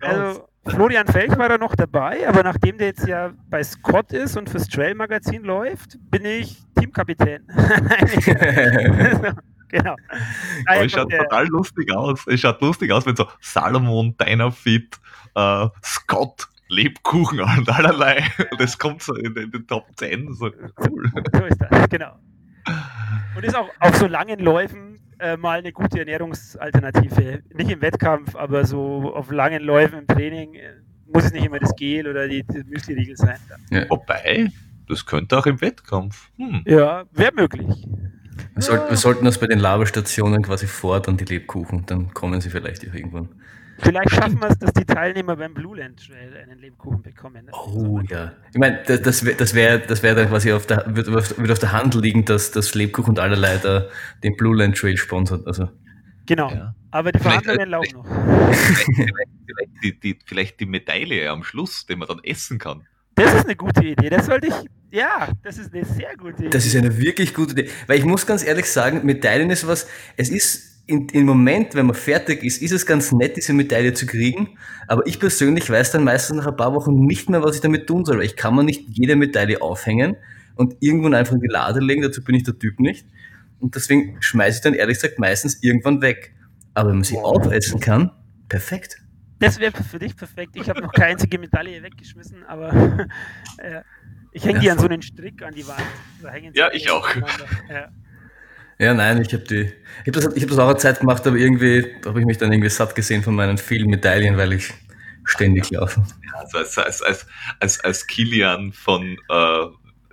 [0.00, 4.36] Also Florian Felch war da noch dabei, aber nachdem der jetzt ja bei Scott ist
[4.36, 7.46] und fürs Trail Magazin läuft, bin ich Teamkapitän.
[9.68, 9.96] genau.
[10.66, 12.26] es schaut total lustig aus.
[12.26, 15.00] Es schaut lustig aus, wenn so Salomon, Dynafit,
[15.34, 18.24] äh, Scott Lebkuchen und allerlei.
[18.50, 20.32] Und das kommt so in, in den Top 10.
[20.32, 20.50] So
[20.88, 21.10] cool.
[21.32, 22.16] So ist das, genau.
[23.36, 27.42] Und ist auch auf so langen Läufen äh, mal eine gute Ernährungsalternative.
[27.54, 30.72] Nicht im Wettkampf, aber so auf langen Läufen im Training äh,
[31.12, 33.38] muss es nicht immer das Gel oder die, die Müsli-Riegel sein.
[33.70, 33.84] Ja.
[33.88, 34.48] Wobei,
[34.88, 36.30] das könnte auch im Wettkampf.
[36.36, 36.62] Hm.
[36.66, 37.86] Ja, wäre möglich.
[38.54, 42.50] Wir, sollten, wir sollten das bei den Laberstationen quasi fordern, die Lebkuchen, dann kommen sie
[42.50, 43.28] vielleicht auch irgendwann.
[43.82, 47.50] Vielleicht schaffen wir es, dass die Teilnehmer beim Blue Land Trail einen Lebkuchen bekommen.
[47.52, 48.32] Oh ja.
[48.52, 51.50] Ich meine, das, das wäre das wär, das wär dann quasi auf der, wird, wird
[51.50, 53.86] auf der Hand liegen, dass das Lebkuchen und allerlei da
[54.22, 55.46] den Blue Land Trail sponsert.
[55.46, 55.68] Also.
[56.26, 56.50] Genau.
[56.50, 56.74] Ja.
[56.90, 58.06] Aber die Verhandlungen äh, laufen noch.
[58.94, 62.86] Vielleicht, vielleicht, die, die, vielleicht die Medaille am Schluss, die man dann essen kann.
[63.14, 64.10] Das ist eine gute Idee.
[64.10, 64.54] Das sollte ich.
[64.92, 66.50] Ja, das ist eine sehr gute Idee.
[66.50, 67.70] Das ist eine wirklich gute Idee.
[67.86, 69.86] Weil ich muss ganz ehrlich sagen, Medaillen ist was.
[70.16, 73.94] Es ist in, im Moment, wenn man fertig ist, ist es ganz nett, diese Medaille
[73.94, 74.58] zu kriegen.
[74.88, 77.86] Aber ich persönlich weiß dann meistens nach ein paar Wochen nicht mehr, was ich damit
[77.86, 78.18] tun soll.
[78.18, 80.16] Weil ich kann mir nicht jede Medaille aufhängen
[80.56, 82.02] und irgendwann einfach in die Lade legen.
[82.02, 83.06] Dazu bin ich der Typ nicht.
[83.60, 86.34] und deswegen schmeiße ich dann ehrlich gesagt meistens irgendwann weg.
[86.74, 88.10] Aber wenn man sie aufessen kann,
[88.48, 88.96] perfekt.
[89.38, 90.56] Das wäre für dich perfekt.
[90.56, 92.72] Ich habe noch keine einzige Medaille weggeschmissen, aber
[93.58, 93.82] äh,
[94.32, 96.54] ich hänge die an so einen Strick an die Wand.
[96.54, 97.08] ja, ich auch.
[97.68, 97.90] Ja.
[98.86, 98.94] Ja.
[98.94, 99.72] nein, ich habe die,
[100.04, 102.38] ich habe das, ich hab das auch eine Zeit gemacht, aber irgendwie habe ich mich
[102.38, 104.72] dann irgendwie satt gesehen von meinen vielen Medaillen, weil ich
[105.24, 106.02] ständig laufe.
[106.26, 107.26] Ja, also als, als, als,
[107.60, 109.66] als, als Kilian von äh,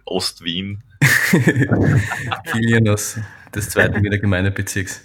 [0.06, 0.84] Ost-Wien.
[2.52, 3.20] Kilian aus
[3.54, 5.02] des zweiten Wiener Gemeindebezirks.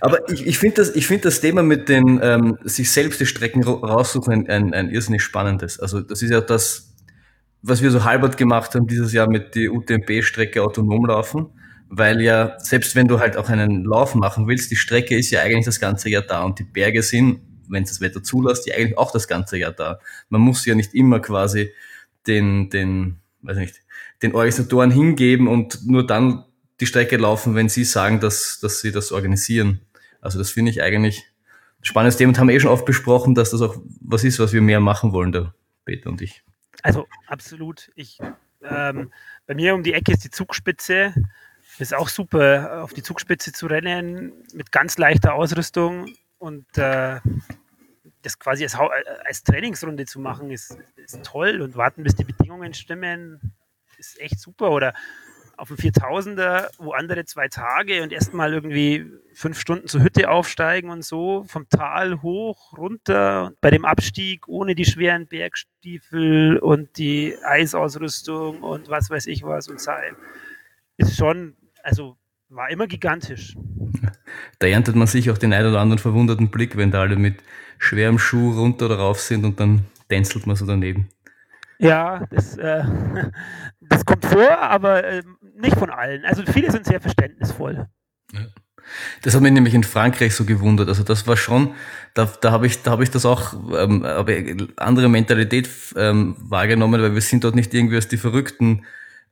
[0.00, 3.26] Aber ich, ich finde das, ich find das Thema mit den ähm, sich selbst die
[3.26, 5.80] Strecken raussuchen ein, ein, ein irrsinnig spannendes.
[5.80, 6.94] Also das ist ja das,
[7.62, 11.46] was wir so halbert gemacht haben dieses Jahr mit die UTMB-Strecke autonom laufen,
[11.88, 15.40] weil ja selbst wenn du halt auch einen Lauf machen willst, die Strecke ist ja
[15.42, 18.74] eigentlich das ganze Jahr da und die Berge sind, wenn es das Wetter zulässt, die
[18.74, 20.00] eigentlich auch das ganze Jahr da.
[20.28, 21.72] Man muss ja nicht immer quasi
[22.26, 23.82] den, den, weiß nicht,
[24.22, 26.44] den Organisatoren hingeben und nur dann
[26.80, 29.80] die Strecke laufen, wenn sie sagen, dass, dass sie das organisieren.
[30.20, 31.24] Also das finde ich eigentlich
[31.80, 34.52] ein spannendes Thema und haben eh schon oft besprochen, dass das auch was ist, was
[34.52, 36.42] wir mehr machen wollen, der Peter und ich.
[36.82, 37.90] Also absolut.
[37.94, 38.18] Ich,
[38.62, 39.10] ähm,
[39.46, 41.14] bei mir um die Ecke ist die Zugspitze.
[41.78, 46.06] Ist auch super, auf die Zugspitze zu rennen mit ganz leichter Ausrüstung
[46.38, 47.20] und äh,
[48.22, 48.76] das quasi als,
[49.24, 53.54] als, Trainingsrunde zu machen, ist, ist toll und warten, bis die Bedingungen stimmen,
[53.96, 54.70] ist echt super.
[54.70, 54.92] Oder
[55.56, 60.90] auf dem 4000er, wo andere zwei Tage und erstmal irgendwie fünf Stunden zur Hütte aufsteigen
[60.90, 67.36] und so, vom Tal hoch, runter, bei dem Abstieg ohne die schweren Bergstiefel und die
[67.42, 70.16] Eisausrüstung und was weiß ich was und Seil,
[70.96, 72.16] ist schon, also
[72.48, 73.56] war immer gigantisch.
[74.58, 77.36] Da erntet man sich auch den einen oder anderen verwunderten Blick, wenn da alle mit
[77.78, 81.08] schwerem Schuh runter oder rauf sind und dann tänzelt man so daneben.
[81.78, 82.84] Ja, das, äh,
[83.80, 85.22] das kommt vor, aber äh,
[85.56, 86.24] nicht von allen.
[86.24, 87.86] Also viele sind sehr verständnisvoll.
[88.32, 88.46] Ja.
[89.22, 90.88] Das hat mich nämlich in Frankreich so gewundert.
[90.88, 91.74] Also das war schon,
[92.14, 97.00] da, da habe ich, da habe ich das auch, ähm, habe andere Mentalität ähm, wahrgenommen,
[97.00, 98.84] weil wir sind dort nicht irgendwie als die Verrückten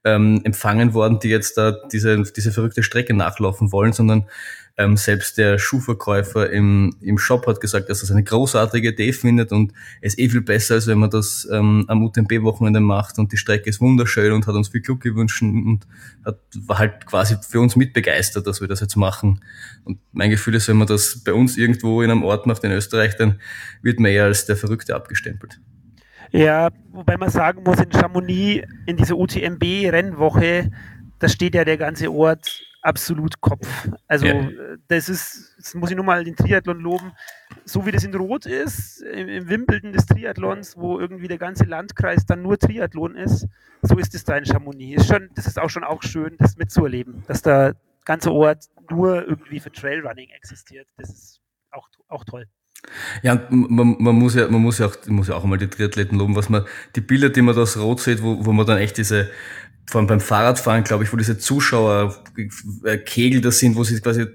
[0.07, 4.27] ähm, empfangen worden, die jetzt da diese, diese verrückte Strecke nachlaufen wollen, sondern
[4.79, 9.13] ähm, selbst der Schuhverkäufer im, im Shop hat gesagt, dass er das eine großartige Idee
[9.13, 13.19] findet und es ist eh viel besser, als wenn man das ähm, am UTMB-Wochenende macht
[13.19, 15.81] und die Strecke ist wunderschön und hat uns viel Glück gewünscht und
[16.25, 19.41] hat, war halt quasi für uns mitbegeistert, dass wir das jetzt machen.
[19.85, 22.71] Und mein Gefühl ist, wenn man das bei uns irgendwo in einem Ort macht in
[22.71, 23.41] Österreich, dann
[23.83, 25.59] wird man eher als der Verrückte abgestempelt.
[26.33, 30.71] Ja, wobei man sagen muss, in Chamonix, in dieser UTMB-Rennwoche,
[31.19, 33.89] da steht ja der ganze Ort absolut Kopf.
[34.07, 34.49] Also ja.
[34.89, 37.13] das ist, das muss ich nur mal den Triathlon loben,
[37.65, 41.65] so wie das in Rot ist, im, im Wimbledon des Triathlons, wo irgendwie der ganze
[41.65, 43.49] Landkreis dann nur Triathlon ist,
[43.83, 45.03] so ist es da in Chamonix.
[45.03, 49.27] Ist schon, das ist auch schon auch schön, das mitzuerleben, dass der ganze Ort nur
[49.27, 50.89] irgendwie für Trailrunning existiert.
[50.97, 51.41] Das ist
[51.73, 52.47] auch, auch toll.
[53.23, 56.19] Ja, man, man, muss ja, man muss ja auch, muss ja auch einmal die Triathleten
[56.19, 58.79] loben, was man, die Bilder, die man da aus Rot sieht, wo, wo man dann
[58.79, 59.31] echt diese,
[59.89, 64.27] vor allem beim Fahrradfahren, glaube ich, wo diese Zuschauerkegel da sind, wo sie quasi,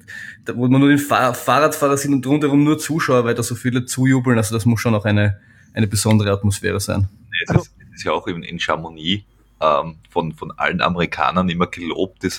[0.54, 3.86] wo man nur den Fahr Fahrradfahrer sind und rundherum nur Zuschauer, weil da so viele
[3.86, 4.38] zujubeln.
[4.38, 5.40] Also das muss schon auch eine,
[5.74, 7.10] eine besondere Atmosphäre sein.
[7.48, 9.26] Es ist, es ist ja auch in, in Chamonix
[9.60, 12.30] ähm, von, von allen Amerikanern immer gelobt, die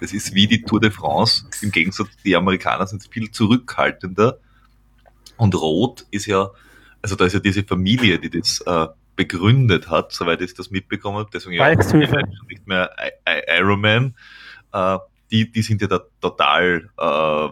[0.00, 1.44] das ist wie die Tour de France.
[1.60, 4.38] Im Gegensatz, die Amerikaner sind viel zurückhaltender.
[5.38, 6.50] Und Rot ist ja,
[7.00, 11.18] also da ist ja diese Familie, die das äh, begründet hat, soweit ich das mitbekommen
[11.18, 11.30] habe.
[11.32, 11.74] Deswegen ja
[12.48, 12.90] nicht mehr
[13.58, 14.14] Ironman.
[14.72, 14.98] Äh,
[15.30, 17.48] die, die sind ja da total äh,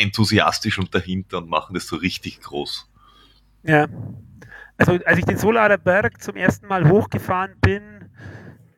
[0.00, 2.88] enthusiastisch und dahinter und machen das so richtig groß.
[3.62, 3.86] Ja.
[4.78, 7.99] Also als ich den Solarer Berg zum ersten Mal hochgefahren bin,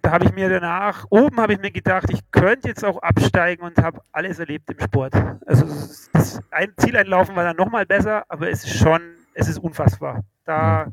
[0.03, 3.63] da habe ich mir danach, oben habe ich mir gedacht, ich könnte jetzt auch absteigen
[3.63, 5.15] und habe alles erlebt im Sport.
[5.47, 5.65] Also
[6.13, 6.41] das
[6.77, 9.01] Zieleinlaufen war dann nochmal besser, aber es ist schon,
[9.35, 10.25] es ist unfassbar.
[10.45, 10.93] Da,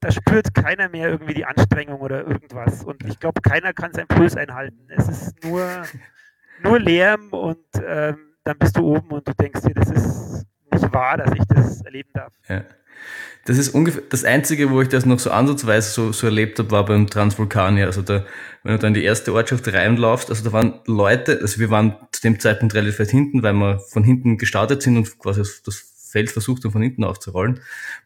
[0.00, 2.82] da spürt keiner mehr irgendwie die Anstrengung oder irgendwas.
[2.84, 4.88] Und ich glaube, keiner kann seinen Puls einhalten.
[4.88, 5.82] Es ist nur,
[6.62, 10.92] nur Lärm und ähm, dann bist du oben und du denkst dir, das ist nicht
[10.92, 12.32] wahr, dass ich das erleben darf.
[12.48, 12.64] Ja.
[13.46, 16.70] Das ist ungefähr das Einzige, wo ich das noch so ansatzweise so, so erlebt habe,
[16.70, 17.86] war beim Transvulkanier.
[17.86, 18.24] Also da,
[18.62, 21.96] wenn du dann in die erste Ortschaft reinlaufst, also da waren Leute, also wir waren
[22.12, 25.76] zu dem Zeitpunkt relativ weit hinten, weil wir von hinten gestartet sind und quasi das
[26.10, 27.60] Feld versucht haben, von hinten aufzurollen.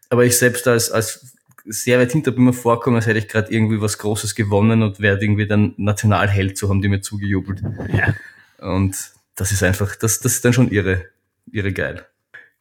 [0.08, 3.52] Aber ich selbst als, als sehr weit hinter bin mir vorkommen, als hätte ich gerade
[3.52, 7.62] irgendwie was Großes gewonnen und werde irgendwie dann Nationalheld, so haben die mir zugejubelt.
[7.92, 8.14] Ja.
[8.58, 8.96] Und
[9.34, 11.06] das ist einfach, das, das ist dann schon irre,
[11.50, 12.06] irre geil.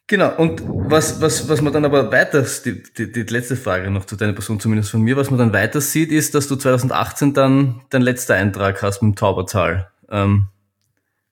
[0.08, 4.06] Genau, und was, was, was man dann aber weiter, die, die, die letzte Frage noch
[4.06, 7.34] zu deiner Person, zumindest von mir, was man dann weiter sieht, ist, dass du 2018
[7.34, 9.90] dann dein letzter Eintrag hast mit dem Taubertal.
[10.10, 10.50] Ähm,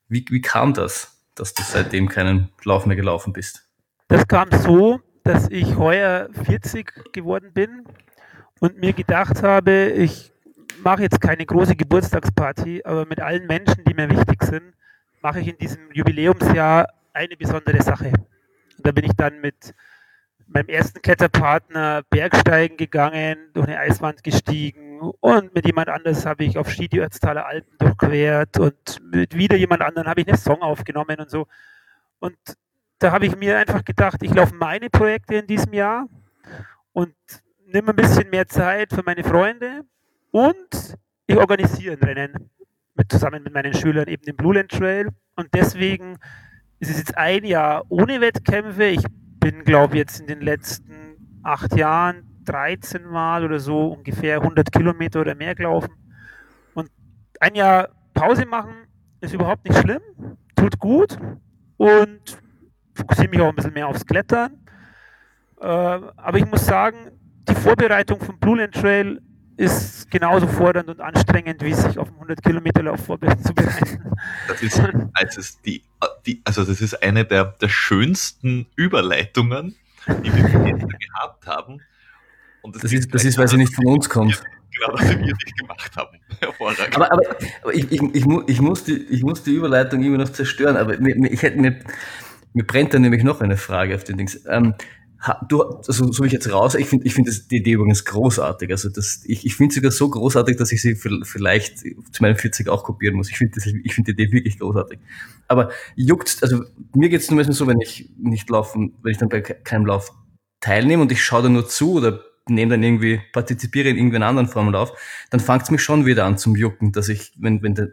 [0.07, 3.67] Wie, wie kam das, dass du seitdem keinen Lauf mehr gelaufen bist?
[4.07, 7.85] Das kam so, dass ich heuer 40 geworden bin
[8.59, 10.31] und mir gedacht habe, ich
[10.83, 14.73] mache jetzt keine große Geburtstagsparty, aber mit allen Menschen, die mir wichtig sind,
[15.21, 18.13] mache ich in diesem Jubiläumsjahr eine besondere Sache.
[18.81, 19.75] Und da bin ich dann mit
[20.47, 26.57] meinem ersten Kletterpartner Bergsteigen gegangen, durch eine Eiswand gestiegen und mit jemand anders habe ich
[26.57, 30.63] auf Ski die Ötztaler Alpen durchquert und mit wieder jemand anderen habe ich einen Song
[30.63, 31.45] aufgenommen und so.
[32.17, 32.35] Und
[32.97, 36.07] da habe ich mir einfach gedacht, ich laufe meine Projekte in diesem Jahr
[36.91, 37.13] und
[37.67, 39.85] nehme ein bisschen mehr Zeit für meine Freunde
[40.31, 42.49] und ich organisiere ein Rennen
[42.95, 46.17] mit, zusammen mit meinen Schülern eben den Blue Land Trail und deswegen
[46.81, 48.85] ist es jetzt ein Jahr ohne Wettkämpfe.
[48.85, 49.03] Ich
[49.39, 54.71] bin, glaube ich, jetzt in den letzten acht Jahren 13 Mal oder so ungefähr 100
[54.71, 55.91] Kilometer oder mehr gelaufen.
[56.73, 56.89] Und
[57.39, 58.73] ein Jahr Pause machen
[59.21, 60.01] ist überhaupt nicht schlimm,
[60.55, 61.19] tut gut
[61.77, 62.41] und
[62.95, 64.57] fokussiere mich auch ein bisschen mehr aufs Klettern.
[65.59, 67.11] Äh, aber ich muss sagen,
[67.47, 69.21] die Vorbereitung vom Blue Land Trail
[69.61, 74.01] ist genauso fordernd und anstrengend, wie sich auf einen 100 Kilometer Lauf vorzubereiten.
[74.47, 74.79] Das ist,
[75.13, 75.83] also, die,
[76.25, 79.75] die, also das ist eine der, der schönsten Überleitungen,
[80.07, 81.81] die wir gehabt haben.
[82.61, 84.43] Und das, das ist, das ist, weil sie nicht von uns kommt.
[84.73, 86.19] Genau, was wir nicht gemacht haben.
[86.39, 86.95] Hervorragend.
[86.95, 87.23] Aber, aber,
[87.61, 90.99] aber ich, ich, ich, ich, muss die, ich muss die Überleitung immer noch zerstören, aber
[90.99, 91.79] ich hätte mir,
[92.53, 94.43] mir brennt da nämlich noch eine Frage auf den Dings.
[94.47, 94.73] Ähm,
[95.47, 98.71] du, also so wie ich jetzt raus, ich finde ich finde die Idee übrigens großartig.
[98.71, 102.69] Also das, ich, ich finde sogar so großartig, dass ich sie vielleicht zu meinem 40
[102.69, 103.29] auch kopieren muss.
[103.29, 104.99] Ich finde ich finde die Idee wirklich großartig.
[105.47, 106.63] Aber juckt, also
[106.95, 110.11] mir geht es nur so, wenn ich nicht laufen, wenn ich dann bei keinem Lauf
[110.59, 114.47] teilnehme und ich schaue da nur zu oder nehme dann irgendwie, partizipiere in irgendeiner anderen
[114.47, 114.93] Form auf,
[115.29, 117.89] dann fängt es mich schon wieder an zum Jucken, dass ich, wenn, wenn der,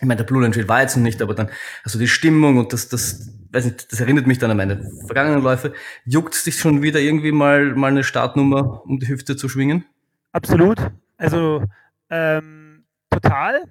[0.00, 1.50] ich meine, der Blue Land war jetzt noch nicht, aber dann,
[1.84, 5.42] also die Stimmung und das, das, weiß nicht, das erinnert mich dann an meine vergangenen
[5.42, 5.72] Läufe.
[6.04, 9.84] Juckt es dich schon wieder irgendwie mal, mal eine Startnummer um die Hüfte zu schwingen?
[10.32, 10.78] Absolut.
[11.16, 11.64] Also,
[12.10, 13.62] ähm, total.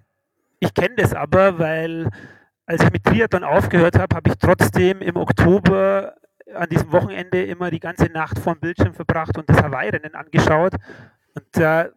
[0.59, 2.09] Ich kenne das aber, weil
[2.65, 6.15] als ich mit Triathlon aufgehört habe, habe ich trotzdem im Oktober
[6.53, 10.73] an diesem Wochenende immer die ganze Nacht vor dem Bildschirm verbracht und das Hawaii-Rennen angeschaut.
[11.35, 11.89] Und äh,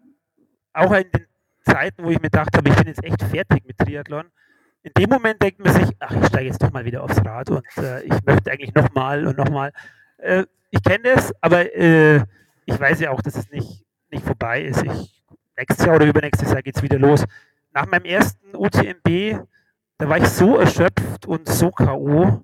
[0.74, 1.26] auch in den
[1.64, 4.26] Zeiten, wo ich mir gedacht habe, ich bin jetzt echt fertig mit Triathlon,
[4.82, 7.50] in dem Moment denkt man sich, ach, ich steige jetzt doch mal wieder aufs Rad
[7.50, 9.72] und äh, ich möchte eigentlich nochmal und nochmal.
[10.18, 12.22] Äh, ich kenne das, aber äh,
[12.64, 14.82] ich weiß ja auch, dass es nicht, nicht vorbei ist.
[14.84, 15.22] Ich,
[15.56, 17.24] nächstes Jahr oder übernächstes Jahr geht es wieder los.
[17.72, 19.40] Nach meinem ersten UTMB,
[19.98, 22.42] da war ich so erschöpft und so K.O.,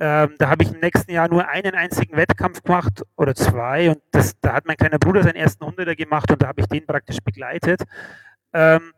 [0.00, 4.02] ähm, da habe ich im nächsten Jahr nur einen einzigen Wettkampf gemacht oder zwei und
[4.10, 6.84] das, da hat mein kleiner Bruder seinen ersten Hunderter gemacht und da habe ich den
[6.84, 7.84] praktisch begleitet.
[8.52, 8.92] Ähm,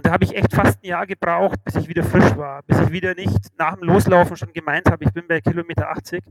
[0.00, 2.80] und da habe ich echt fast ein Jahr gebraucht, bis ich wieder frisch war, bis
[2.80, 6.24] ich wieder nicht nach dem Loslaufen schon gemeint habe, ich bin bei Kilometer 80.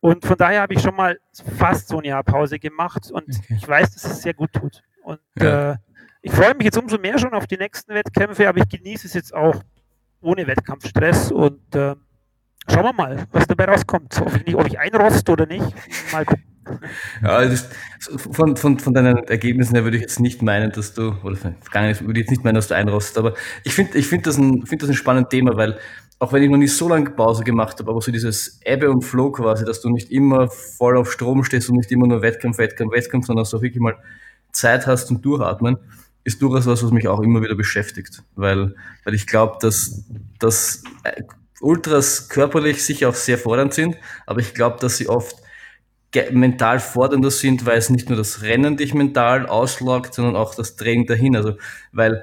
[0.00, 1.16] Und von daher habe ich schon mal
[1.56, 3.56] fast so ein Jahr Pause gemacht und okay.
[3.56, 4.82] ich weiß, dass es sehr gut tut.
[5.04, 5.74] Und ja.
[5.74, 5.76] äh,
[6.20, 9.14] ich freue mich jetzt umso mehr schon auf die nächsten Wettkämpfe, aber ich genieße es
[9.14, 9.62] jetzt auch
[10.20, 11.94] ohne Wettkampfstress und äh,
[12.68, 14.20] Schauen wir mal, was dabei rauskommt.
[14.20, 15.64] Ob ich, nicht, ob ich einrost oder nicht.
[16.10, 16.55] Mal gucken.
[17.22, 17.68] Ja, ist,
[18.00, 21.98] von, von, von deinen Ergebnissen her würde ich jetzt nicht meinen, dass du, oder vergangen
[22.00, 24.66] würde ich jetzt nicht meinen, dass du einrostest, aber ich finde ich find das, ein,
[24.66, 25.78] find das ein spannendes Thema, weil
[26.18, 29.02] auch wenn ich noch nicht so lange Pause gemacht habe, aber so dieses Ebbe und
[29.02, 32.58] Flow quasi, dass du nicht immer voll auf Strom stehst und nicht immer nur Wettkampf,
[32.58, 33.96] Wettkampf, Wettkampf, sondern dass du wirklich mal
[34.52, 35.76] Zeit hast zum Durchatmen,
[36.24, 38.74] ist durchaus was, was mich auch immer wieder beschäftigt, weil,
[39.04, 40.04] weil ich glaube, dass,
[40.38, 40.82] dass
[41.60, 45.36] Ultras körperlich sicher auch sehr fordernd sind, aber ich glaube, dass sie oft
[46.32, 50.76] mental fordernder sind, weil es nicht nur das Rennen dich mental auslockt, sondern auch das
[50.76, 51.36] Training dahin.
[51.36, 51.56] Also,
[51.92, 52.22] weil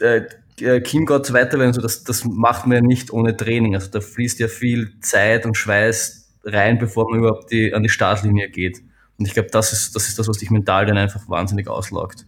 [0.00, 0.22] äh,
[0.60, 3.74] äh Kim Gott weiter werden, so das, das macht man ja nicht ohne Training.
[3.74, 7.88] Also da fließt ja viel Zeit und Schweiß rein, bevor man überhaupt die, an die
[7.88, 8.80] Startlinie geht.
[9.18, 12.26] Und ich glaube, das ist, das ist das, was dich mental dann einfach wahnsinnig auslaugt.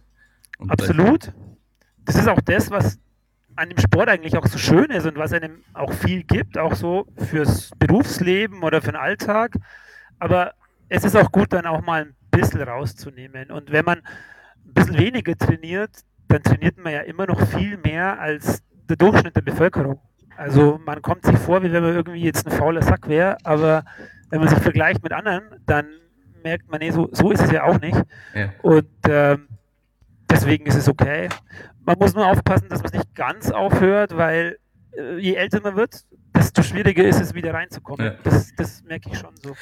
[0.57, 1.31] Und Absolut.
[2.05, 2.99] Das ist auch das, was
[3.55, 6.75] an dem Sport eigentlich auch so schön ist und was einem auch viel gibt, auch
[6.75, 9.53] so fürs Berufsleben oder für den Alltag.
[10.19, 10.53] Aber
[10.89, 13.51] es ist auch gut, dann auch mal ein bisschen rauszunehmen.
[13.51, 15.91] Und wenn man ein bisschen weniger trainiert,
[16.27, 19.99] dann trainiert man ja immer noch viel mehr als der Durchschnitt der Bevölkerung.
[20.37, 23.83] Also man kommt sich vor, wie wenn man irgendwie jetzt ein fauler Sack wäre, aber
[24.29, 25.87] wenn man sich vergleicht mit anderen, dann
[26.43, 28.01] merkt man, nee, so, so ist es ja auch nicht.
[28.33, 28.53] Ja.
[28.61, 29.47] Und ähm,
[30.29, 31.27] deswegen ist es okay.
[31.83, 34.57] Man muss nur aufpassen, dass man es nicht ganz aufhört, weil
[34.97, 38.05] äh, je älter man wird, desto schwieriger ist es, wieder reinzukommen.
[38.05, 38.13] Ja.
[38.23, 39.55] Das, das merke ich schon so.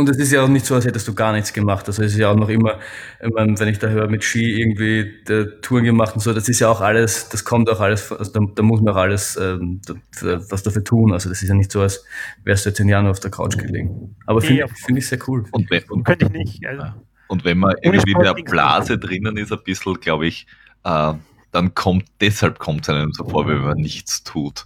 [0.00, 1.86] Und es ist ja auch nicht so, als hättest du gar nichts gemacht.
[1.86, 2.78] Also es ist ja auch noch immer,
[3.20, 5.22] wenn ich da höre, mit Ski irgendwie
[5.60, 8.40] Touren gemacht und so, das ist ja auch alles, das kommt auch alles, also da,
[8.54, 9.82] da muss man auch alles ähm,
[10.22, 11.12] was dafür tun.
[11.12, 12.02] Also das ist ja nicht so, als
[12.44, 14.16] wärst du jetzt in Jahren auf der Couch gelegen.
[14.24, 15.44] Aber finde find ich sehr cool.
[15.52, 16.66] Und, wenn, und könnte ich nicht.
[16.66, 16.84] Also.
[17.28, 20.46] Und wenn man irgendwie in der Blase drinnen ist, ein bisschen, glaube ich,
[20.84, 21.12] äh,
[21.52, 24.64] dann kommt, deshalb kommt es einem so vor, wenn man nichts tut.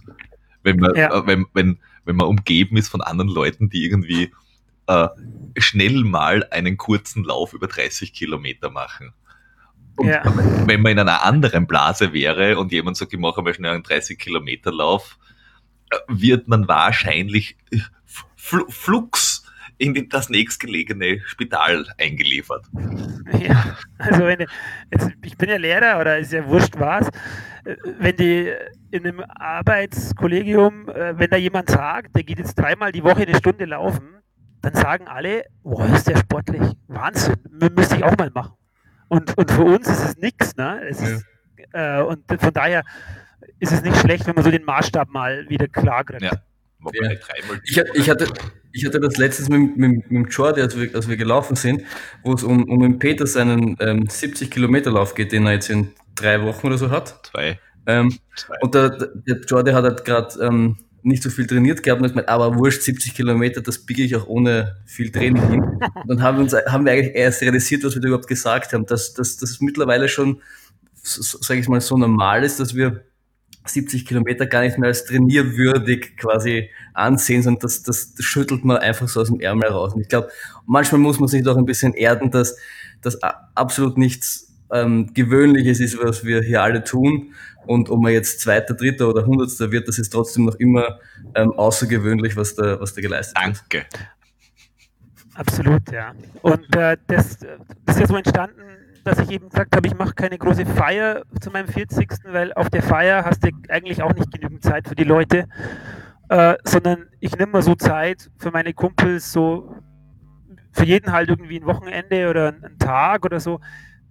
[0.63, 1.13] Wenn man, ja.
[1.13, 4.31] äh, wenn, wenn, wenn man umgeben ist von anderen Leuten, die irgendwie
[4.87, 5.07] äh,
[5.57, 9.13] schnell mal einen kurzen Lauf über 30 Kilometer machen.
[9.97, 10.21] Und ja.
[10.67, 13.83] wenn man in einer anderen Blase wäre und jemand sagt, ich mache mal schnell einen
[13.83, 15.17] 30 Kilometer Lauf,
[15.89, 17.57] äh, wird man wahrscheinlich
[18.35, 19.43] fl flux
[19.77, 22.65] in das nächstgelegene Spital eingeliefert.
[23.39, 24.45] Ja, also wenn
[24.91, 27.09] jetzt, ich bin ja Lehrer oder ist ja wurscht was,
[27.99, 28.53] wenn die
[28.91, 33.35] in einem Arbeitskollegium, äh, wenn da jemand sagt, der geht jetzt dreimal die Woche eine
[33.35, 34.15] Stunde laufen,
[34.65, 37.35] dann sagen alle, boah, ist der sportlich, Wahnsinn,
[37.75, 38.53] müsste ich auch mal machen.
[39.07, 40.81] Und, und für uns ist es nichts, ne?
[40.89, 41.07] Es ja.
[41.07, 41.25] ist,
[41.73, 42.83] äh, und von daher
[43.59, 46.23] ist es nicht schlecht, wenn man so den Maßstab mal wieder klar kriegt.
[46.23, 46.31] Ja.
[46.93, 47.11] Ja.
[47.63, 48.27] Ich, ich, hatte,
[48.71, 51.81] ich hatte das letztes mit, mit, mit Jordi, als wir, als wir gelaufen sind,
[52.23, 55.69] wo es um, um den Peter seinen ähm, 70 Kilometer Lauf geht, den er jetzt
[55.69, 57.25] in drei Wochen oder so hat.
[57.25, 57.59] Zwei.
[57.87, 58.55] Ähm, Zwei.
[58.61, 62.29] Und der, der Jordi hat halt gerade ähm, nicht so viel trainiert gehabt und gesagt,
[62.29, 65.61] aber wurscht, 70 Kilometer, das biege ich auch ohne viel Training hin.
[65.61, 68.73] Und dann haben wir, uns, haben wir eigentlich erst realisiert, was wir da überhaupt gesagt
[68.73, 70.41] haben, dass, dass das mittlerweile schon,
[71.03, 73.03] sage ich mal, so normal ist, dass wir
[73.67, 78.77] 70 Kilometer gar nicht mehr als trainierwürdig quasi ansehen, sondern das, das, das schüttelt man
[78.77, 79.93] einfach so aus dem Ärmel raus.
[79.93, 80.29] Und ich glaube,
[80.65, 82.57] manchmal muss man sich doch ein bisschen erden, dass
[83.01, 87.33] das absolut nichts ähm, Gewöhnliches ist, was wir hier alle tun.
[87.67, 90.99] Und ob man jetzt Zweiter, Dritter oder Hundertster wird, das ist trotzdem noch immer
[91.35, 93.59] ähm, außergewöhnlich, was da, was da geleistet Danke.
[93.71, 93.85] wird.
[93.93, 94.07] Danke.
[95.35, 96.13] Absolut, ja.
[96.41, 97.39] Und äh, das,
[97.85, 98.61] das ist ja so entstanden,
[99.03, 102.09] dass ich eben gesagt habe, ich mache keine große Feier zu meinem 40.
[102.25, 105.47] Weil auf der Feier hast du eigentlich auch nicht genügend Zeit für die Leute,
[106.29, 109.75] äh, sondern ich nehme mal so Zeit für meine Kumpels, so
[110.71, 113.59] für jeden halt irgendwie ein Wochenende oder einen Tag oder so,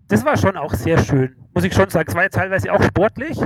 [0.09, 2.09] das war schon auch sehr schön, muss ich schon sagen.
[2.09, 3.39] Es war ja teilweise auch sportlich,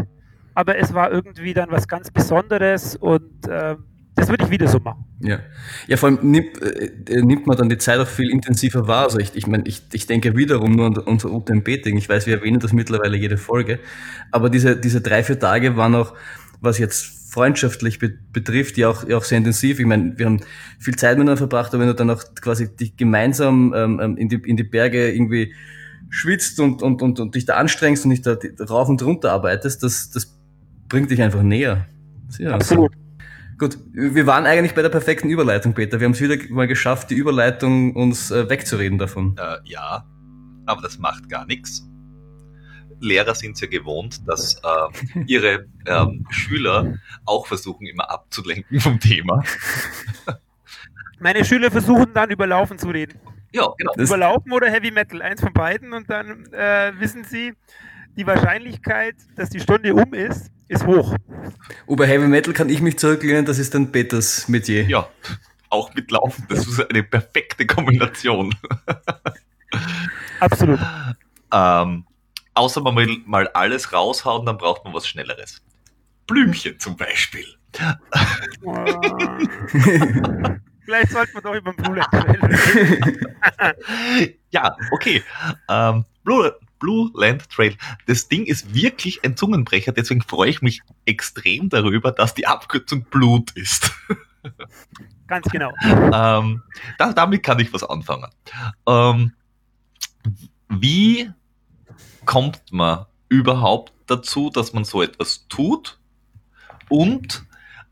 [0.54, 3.76] aber es war irgendwie dann was ganz Besonderes und äh,
[4.18, 5.04] das würde ich wieder so machen.
[5.20, 5.38] Ja,
[5.86, 9.04] ja vor allem nimmt, äh, nimmt man dann die Zeit auch viel intensiver wahr.
[9.04, 11.96] Also ich, ich meine, ich, ich denke wiederum nur an unser UTMB-Ding.
[11.96, 13.78] Ich weiß, wir erwähnen das mittlerweile jede Folge.
[14.32, 16.14] Aber diese, diese drei, vier Tage waren auch,
[16.60, 19.78] was jetzt freundschaftlich betrifft, ja auch, ja auch sehr intensiv.
[19.78, 20.40] Ich meine, wir haben
[20.80, 24.28] viel Zeit miteinander verbracht, aber wenn du dann auch quasi dich gemeinsam ähm, ähm in,
[24.28, 25.54] die, in die Berge irgendwie
[26.10, 28.36] schwitzt und, und, und, und dich da anstrengst und dich da
[28.68, 30.38] rauf und runter arbeitest, das, das
[30.88, 31.86] bringt dich einfach näher.
[32.38, 32.92] Ja, Absolut.
[32.92, 33.08] So.
[33.58, 35.98] Gut, wir waren eigentlich bei der perfekten Überleitung, Peter.
[35.98, 39.36] Wir haben es wieder mal geschafft, die Überleitung uns äh, wegzureden davon.
[39.36, 40.06] Äh, ja,
[40.64, 41.84] aber das macht gar nichts.
[43.00, 49.00] Lehrer sind es ja gewohnt, dass äh, ihre ähm, Schüler auch versuchen, immer abzulenken vom
[49.00, 49.42] Thema.
[51.18, 53.18] Meine Schüler versuchen dann über Laufen zu reden.
[53.52, 53.92] Ja, genau.
[53.96, 55.92] Überlaufen oder Heavy Metal, eins von beiden.
[55.92, 57.54] Und dann äh, wissen Sie,
[58.16, 61.14] die Wahrscheinlichkeit, dass die Stunde um ist, ist hoch.
[61.86, 64.84] Über Heavy Metal kann ich mich zurücklehnen, das ist dann Peters Metier.
[64.84, 65.08] Ja,
[65.70, 66.46] auch mit Laufen.
[66.48, 68.54] Das ist eine perfekte Kombination.
[70.40, 70.80] Absolut.
[71.52, 72.04] Ähm,
[72.54, 75.62] außer man will mal alles raushauen, dann braucht man was Schnelleres.
[76.26, 77.46] Blümchen zum Beispiel.
[80.88, 83.18] Vielleicht sollten wir doch über den Blue Land reden.
[84.50, 85.22] ja, okay.
[85.68, 87.76] Ähm, Blue, Blue Land Trail.
[88.06, 93.04] Das Ding ist wirklich ein Zungenbrecher, deswegen freue ich mich extrem darüber, dass die Abkürzung
[93.04, 93.92] Blut ist.
[95.26, 95.74] Ganz genau.
[95.84, 96.62] ähm,
[96.96, 98.30] da, damit kann ich was anfangen.
[98.86, 99.34] Ähm,
[100.70, 101.30] wie
[102.24, 106.00] kommt man überhaupt dazu, dass man so etwas tut?
[106.88, 107.46] Und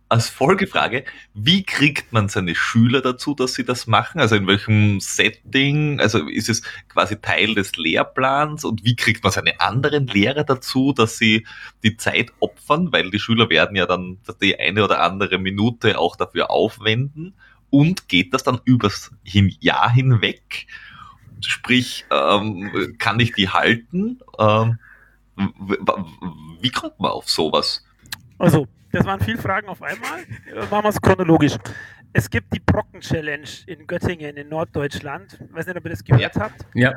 [0.08, 4.20] als Folgefrage, wie kriegt man seine Schüler dazu, dass sie das machen?
[4.20, 5.98] Also in welchem Setting?
[5.98, 8.64] Also ist es quasi Teil des Lehrplans?
[8.64, 11.46] Und wie kriegt man seine anderen Lehrer dazu, dass sie
[11.82, 12.92] die Zeit opfern?
[12.92, 17.34] Weil die Schüler werden ja dann die eine oder andere Minute auch dafür aufwenden.
[17.70, 20.68] Und geht das dann übers Jahr hinweg?
[21.44, 24.20] Sprich, ähm, kann ich die halten?
[24.38, 24.78] Ähm,
[26.60, 27.84] wie kommt man auf sowas?
[28.38, 30.20] Also das waren viele Fragen auf einmal.
[30.70, 31.56] Machen wir es chronologisch.
[32.12, 35.38] Es gibt die Brocken-Challenge in Göttingen in Norddeutschland.
[35.46, 36.42] Ich weiß nicht, ob ihr das gehört ja.
[36.42, 36.66] habt.
[36.74, 36.92] Ja.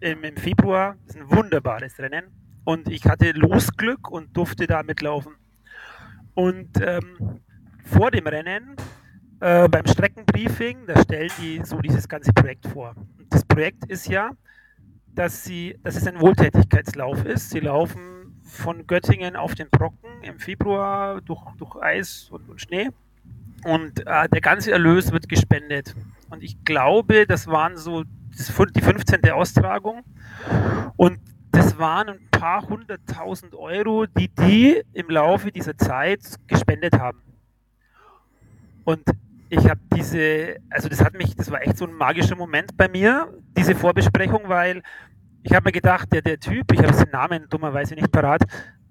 [0.00, 0.96] Im, Im, Februar.
[1.06, 2.24] Das ist ein wunderbares Rennen.
[2.64, 5.34] Und ich hatte Losglück und durfte da mitlaufen.
[6.34, 7.40] Und ähm,
[7.84, 8.74] vor dem Rennen
[9.40, 12.94] äh, beim Streckenbriefing, da stellen die so dieses ganze Projekt vor.
[13.18, 14.30] Und das Projekt ist ja,
[15.14, 17.50] dass, sie, dass es ein Wohltätigkeitslauf ist.
[17.50, 18.15] Sie laufen
[18.46, 22.88] von Göttingen auf den Brocken im Februar durch, durch Eis und, und Schnee.
[23.64, 25.94] Und äh, der ganze Erlös wird gespendet.
[26.30, 29.30] Und ich glaube, das waren so die 15.
[29.30, 30.02] Austragung.
[30.96, 31.18] Und
[31.50, 37.22] das waren ein paar hunderttausend Euro, die die im Laufe dieser Zeit gespendet haben.
[38.84, 39.02] Und
[39.48, 42.88] ich habe diese, also das hat mich, das war echt so ein magischer Moment bei
[42.88, 44.82] mir, diese Vorbesprechung, weil
[45.46, 48.42] ich habe mir gedacht, der, der Typ, ich habe den Namen dummerweise nicht parat,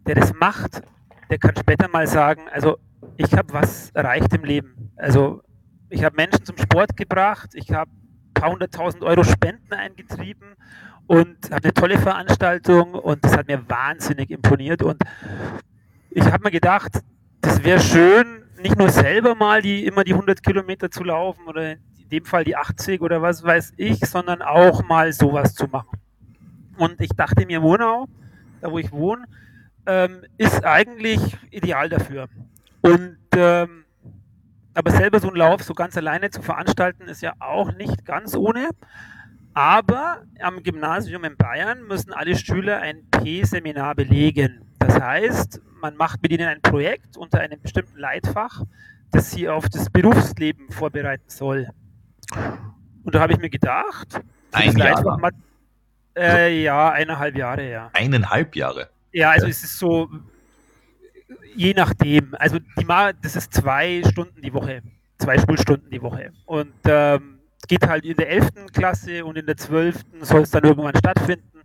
[0.07, 0.81] der das macht,
[1.29, 2.77] der kann später mal sagen, also
[3.17, 4.89] ich habe was erreicht im Leben.
[4.95, 5.41] Also
[5.89, 10.55] ich habe Menschen zum Sport gebracht, ich habe ein paar hunderttausend Euro Spenden eingetrieben
[11.07, 15.03] und habe eine tolle Veranstaltung und das hat mir wahnsinnig imponiert und
[16.09, 17.01] ich habe mir gedacht,
[17.41, 21.73] das wäre schön, nicht nur selber mal die immer die 100 Kilometer zu laufen oder
[21.73, 25.99] in dem Fall die 80 oder was weiß ich, sondern auch mal sowas zu machen.
[26.77, 28.07] Und ich dachte mir, Wonau,
[28.61, 29.25] da wo ich wohne,
[29.85, 31.19] ähm, ist eigentlich
[31.51, 32.27] ideal dafür.
[32.81, 33.85] Und ähm,
[34.75, 38.35] aber selber so einen Lauf so ganz alleine zu veranstalten, ist ja auch nicht ganz
[38.35, 38.69] ohne.
[39.53, 44.65] Aber am Gymnasium in Bayern müssen alle Schüler ein P-Seminar belegen.
[44.79, 48.63] Das heißt, man macht mit ihnen ein Projekt unter einem bestimmten Leitfach,
[49.11, 51.69] das sie auf das Berufsleben vorbereiten soll.
[53.03, 54.19] Und da habe ich mir gedacht,
[54.51, 55.31] ein Jahr.
[56.15, 57.89] Äh, ja, eineinhalb Jahre, ja.
[57.93, 58.89] Eineinhalb Jahre?
[59.11, 60.09] Ja, also es ist so,
[61.55, 62.35] je nachdem.
[62.39, 62.85] Also die
[63.21, 64.81] das ist zwei Stunden die Woche,
[65.17, 66.31] zwei Schulstunden die Woche.
[66.45, 68.49] Und ähm, es geht halt in der 11.
[68.73, 70.03] Klasse und in der 12.
[70.21, 71.61] soll es dann irgendwann stattfinden.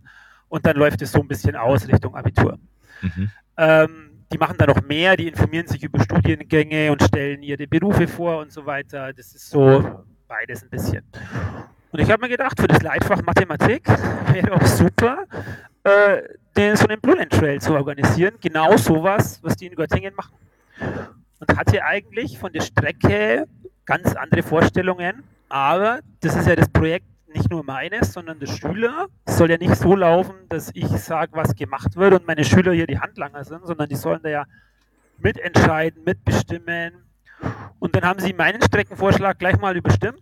[0.49, 2.57] Und dann läuft es so ein bisschen aus Richtung Abitur.
[3.01, 3.31] Mhm.
[3.57, 8.07] Ähm, die machen da noch mehr, die informieren sich über Studiengänge und stellen ihre Berufe
[8.07, 9.13] vor und so weiter.
[9.13, 11.03] Das ist so beides ein bisschen.
[11.91, 13.87] Und ich habe mir gedacht, für das Leitfach Mathematik
[14.31, 15.25] wäre auch super,
[15.83, 16.21] äh,
[16.55, 18.35] den, so einen Blue Land Trail zu organisieren.
[18.39, 20.35] Genau sowas, was die in Göttingen machen.
[21.39, 23.47] Und hatte eigentlich von der Strecke
[23.85, 25.23] ganz andere Vorstellungen.
[25.49, 29.07] Aber das ist ja das Projekt nicht nur meines, sondern des Schüler.
[29.25, 32.73] Es soll ja nicht so laufen, dass ich sage, was gemacht wird und meine Schüler
[32.73, 34.45] hier die Handlanger sind, sondern die sollen da ja
[35.17, 36.93] mitentscheiden, mitbestimmen.
[37.79, 40.21] Und dann haben sie meinen Streckenvorschlag gleich mal überstimmt.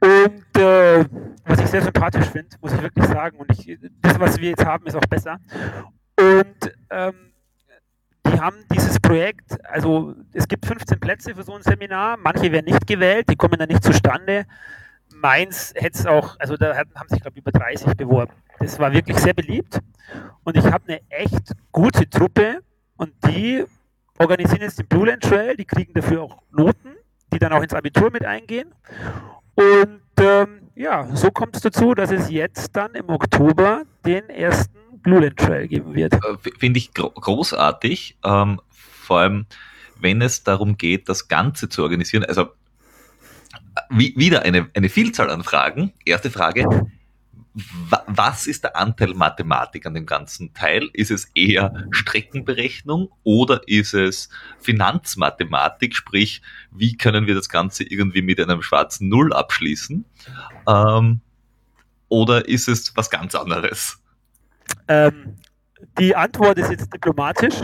[0.00, 1.04] Und äh,
[1.44, 3.38] was ich sehr sympathisch finde, muss ich wirklich sagen.
[3.38, 5.38] Und ich, das, was wir jetzt haben, ist auch besser.
[6.18, 7.32] Und ähm,
[8.26, 12.66] die haben dieses Projekt, also es gibt 15 Plätze für so ein Seminar, manche werden
[12.66, 14.46] nicht gewählt, die kommen dann nicht zustande.
[15.14, 18.32] Mainz hätte es auch, also da haben sich, glaube ich, über 30 beworben.
[18.58, 19.80] Das war wirklich sehr beliebt.
[20.44, 22.60] Und ich habe eine echt gute Truppe
[22.96, 23.64] und die
[24.18, 26.96] organisieren jetzt den Blue Land Trail, die kriegen dafür auch Noten,
[27.32, 28.72] die dann auch ins Abitur mit eingehen.
[29.54, 34.78] Und ähm, ja, so kommt es dazu, dass es jetzt dann im Oktober den ersten
[35.02, 36.14] Blue Land Trail geben wird.
[36.14, 39.46] Äh, finde ich gro großartig, ähm, vor allem
[40.00, 42.24] wenn es darum geht, das Ganze zu organisieren.
[42.24, 42.48] Also
[43.90, 45.92] wie, wieder eine, eine Vielzahl an Fragen.
[46.04, 46.90] Erste Frage,
[47.54, 50.88] was ist der Anteil Mathematik an dem ganzen Teil?
[50.94, 54.30] Ist es eher Streckenberechnung oder ist es
[54.60, 55.94] Finanzmathematik?
[55.94, 60.04] Sprich, wie können wir das Ganze irgendwie mit einem schwarzen Null abschließen?
[60.66, 61.20] Ähm,
[62.08, 64.02] oder ist es was ganz anderes?
[64.88, 65.36] Ähm,
[65.98, 67.56] die Antwort ist jetzt diplomatisch.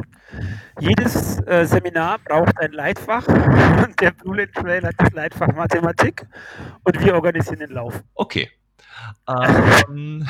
[0.81, 3.27] Jedes äh, Seminar braucht ein Leitfach
[3.87, 6.27] und der Blue Trail hat das Leitfach Mathematik
[6.85, 8.03] und wir organisieren den Lauf.
[8.15, 8.51] Okay.
[9.29, 10.27] Ähm,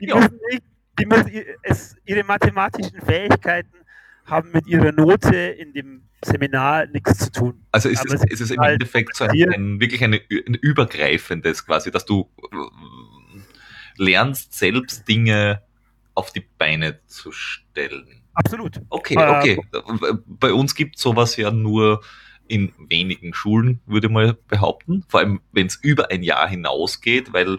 [0.00, 0.16] die, ja.
[0.16, 0.62] müssen nicht,
[0.98, 1.30] die müssen
[1.62, 3.78] es, ihre mathematischen Fähigkeiten
[4.26, 7.66] haben mit ihrer Note in dem Seminar nichts zu tun.
[7.72, 11.64] Also ist, es, ist es im halt Endeffekt so ein, ein, wirklich eine, ein übergreifendes
[11.64, 12.56] quasi, dass du äh,
[13.96, 15.62] lernst selbst Dinge
[16.14, 18.22] auf die Beine zu stellen.
[18.34, 18.80] Absolut.
[18.90, 19.60] Okay, okay.
[19.72, 22.02] Äh, Bei uns gibt es sowas ja nur
[22.50, 25.04] in wenigen Schulen, würde mal behaupten.
[25.08, 27.58] Vor allem, wenn es über ein Jahr hinausgeht, weil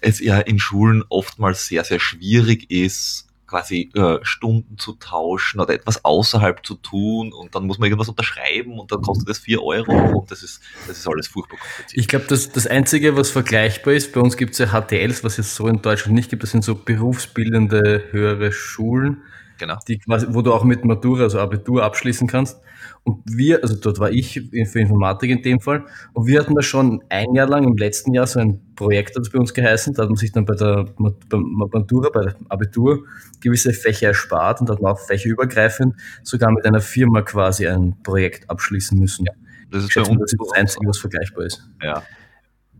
[0.00, 5.74] es ja in Schulen oftmals sehr, sehr schwierig ist, quasi äh, Stunden zu tauschen oder
[5.74, 9.62] etwas außerhalb zu tun und dann muss man irgendwas unterschreiben und dann kostet das vier
[9.62, 12.00] Euro und das ist, das ist alles furchtbar kompliziert.
[12.00, 15.38] Ich glaube, das, das Einzige, was vergleichbar ist, bei uns gibt es ja HTLs, was
[15.38, 19.22] es so in Deutschland nicht gibt, das sind so berufsbildende höhere Schulen,
[19.58, 19.78] genau.
[19.88, 22.60] die quasi, wo du auch mit Matura, also Abitur abschließen kannst.
[23.02, 25.84] Und wir, also dort war ich für Informatik in dem Fall,
[26.14, 29.22] und wir hatten da schon ein Jahr lang im letzten Jahr so ein Projekt, hat
[29.22, 33.04] es bei uns geheißen, da hat man sich dann bei der Matura, bei der Abitur
[33.40, 38.48] gewisse Fächer erspart und hat man auch fächerübergreifend sogar mit einer Firma quasi ein Projekt
[38.48, 39.26] abschließen müssen.
[39.26, 39.32] Ja.
[39.70, 41.68] Das ist bei uns das, das Einzige, was vergleichbar ist.
[41.82, 42.02] Ja.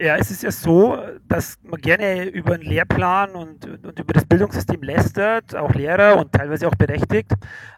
[0.01, 4.25] Ja, es ist ja so, dass man gerne über einen Lehrplan und, und über das
[4.25, 7.31] Bildungssystem lästert, auch Lehrer und teilweise auch berechtigt.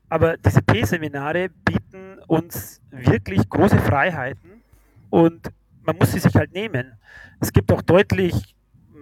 [0.09, 4.63] Aber diese P-Seminare bieten uns wirklich große Freiheiten
[5.11, 5.51] und
[5.83, 6.95] man muss sie sich halt nehmen.
[7.41, 8.57] Es gibt auch deutlich,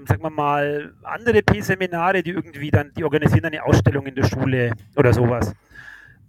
[0.07, 4.73] sagen wir mal, andere P-Seminare, die irgendwie dann, die organisieren eine Ausstellung in der Schule
[4.97, 5.55] oder sowas.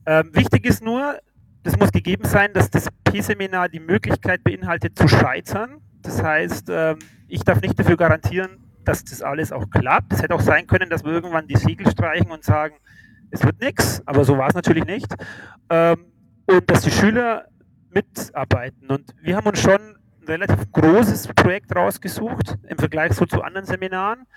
[0.06, 1.18] Ähm, wichtig ist nur,
[1.64, 5.82] das muss gegeben sein, dass das P-Seminar die Möglichkeit beinhaltet zu scheitern.
[6.06, 10.14] Das heißt, ähm, ich darf nicht dafür garantieren, dass das alles auch klappt.
[10.14, 12.76] Es hätte auch sein können, dass wir irgendwann die Segel streichen und sagen,
[13.32, 15.14] es wird nichts, aber so war es natürlich nicht.
[15.70, 16.06] Ähm,
[16.46, 17.46] und dass die Schüler
[17.90, 18.88] mitarbeiten.
[18.90, 23.66] Und wir haben uns schon ein relativ großes Projekt rausgesucht im Vergleich so zu anderen
[23.66, 24.28] Seminaren.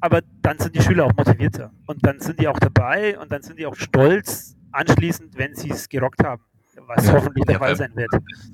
[0.00, 3.42] Aber dann sind die Schüler auch motivierter und dann sind die auch dabei und dann
[3.42, 6.42] sind die auch stolz anschließend, wenn sie es gerockt haben
[6.88, 8.10] was ja, hoffentlich der Fall sein wird.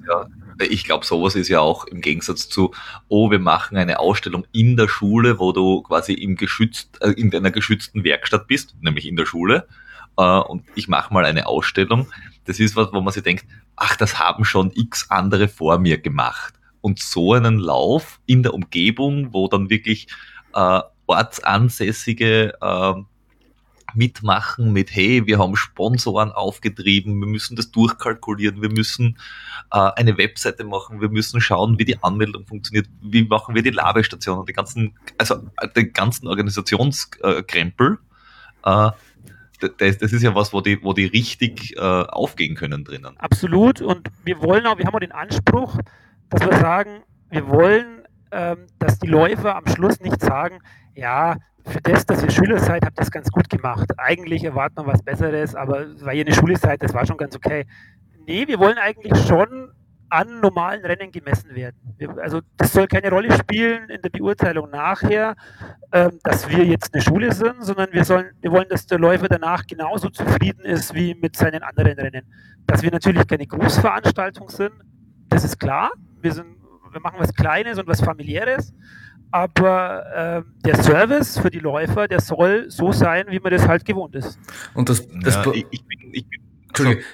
[0.09, 0.27] Ja,
[0.61, 2.73] ich glaube, sowas ist ja auch im Gegensatz zu,
[3.09, 7.31] oh, wir machen eine Ausstellung in der Schule, wo du quasi im geschützt, äh, in
[7.31, 9.67] deiner geschützten Werkstatt bist, nämlich in der Schule,
[10.17, 12.07] äh, und ich mache mal eine Ausstellung.
[12.45, 13.47] Das ist was, wo man sich denkt,
[13.77, 16.55] ach, das haben schon x andere vor mir gemacht.
[16.81, 20.07] Und so einen Lauf in der Umgebung, wo dann wirklich
[20.55, 22.95] äh, ortsansässige äh,
[23.95, 29.19] mitmachen mit, hey, wir haben Sponsoren aufgetrieben, wir müssen das durchkalkulieren, wir müssen
[29.73, 33.71] äh, eine Webseite machen, wir müssen schauen, wie die Anmeldung funktioniert, wie machen wir die
[33.71, 37.99] Labestation die ganzen, also äh, den ganzen Organisationskrempel.
[38.65, 38.91] Äh,
[39.79, 43.15] das, das, ist ja was, wo die, wo die richtig äh, aufgehen können drinnen.
[43.19, 43.81] Absolut.
[43.81, 45.79] Und wir wollen auch, wir haben auch den Anspruch,
[46.31, 50.61] dass wir sagen, wir wollen, ähm, dass die Läufer am Schluss nicht sagen,
[50.95, 51.37] ja,
[51.67, 53.91] für das, dass ihr Schüler seid, habt ihr das ganz gut gemacht.
[53.97, 57.35] Eigentlich erwartet man was Besseres, aber weil ihr eine Schule seid, das war schon ganz
[57.35, 57.67] okay.
[58.27, 59.71] Nee, wir wollen eigentlich schon
[60.11, 61.77] an normalen Rennen gemessen werden.
[61.97, 65.35] Wir, also das soll keine Rolle spielen in der Beurteilung nachher,
[65.93, 69.29] ähm, dass wir jetzt eine Schule sind, sondern wir, sollen, wir wollen, dass der Läufer
[69.29, 72.23] danach genauso zufrieden ist wie mit seinen anderen Rennen.
[72.67, 74.73] Dass wir natürlich keine Großveranstaltung sind,
[75.29, 75.91] das ist klar.
[76.21, 76.47] Wir, sind,
[76.93, 78.73] wir machen was Kleines und was Familiäres,
[79.35, 83.85] aber äh, der Service für die Läufer, der soll so sein, wie man das halt
[83.85, 84.39] gewohnt ist.
[84.75, 86.41] Und das, das, ja, ich, ich bin, ich bin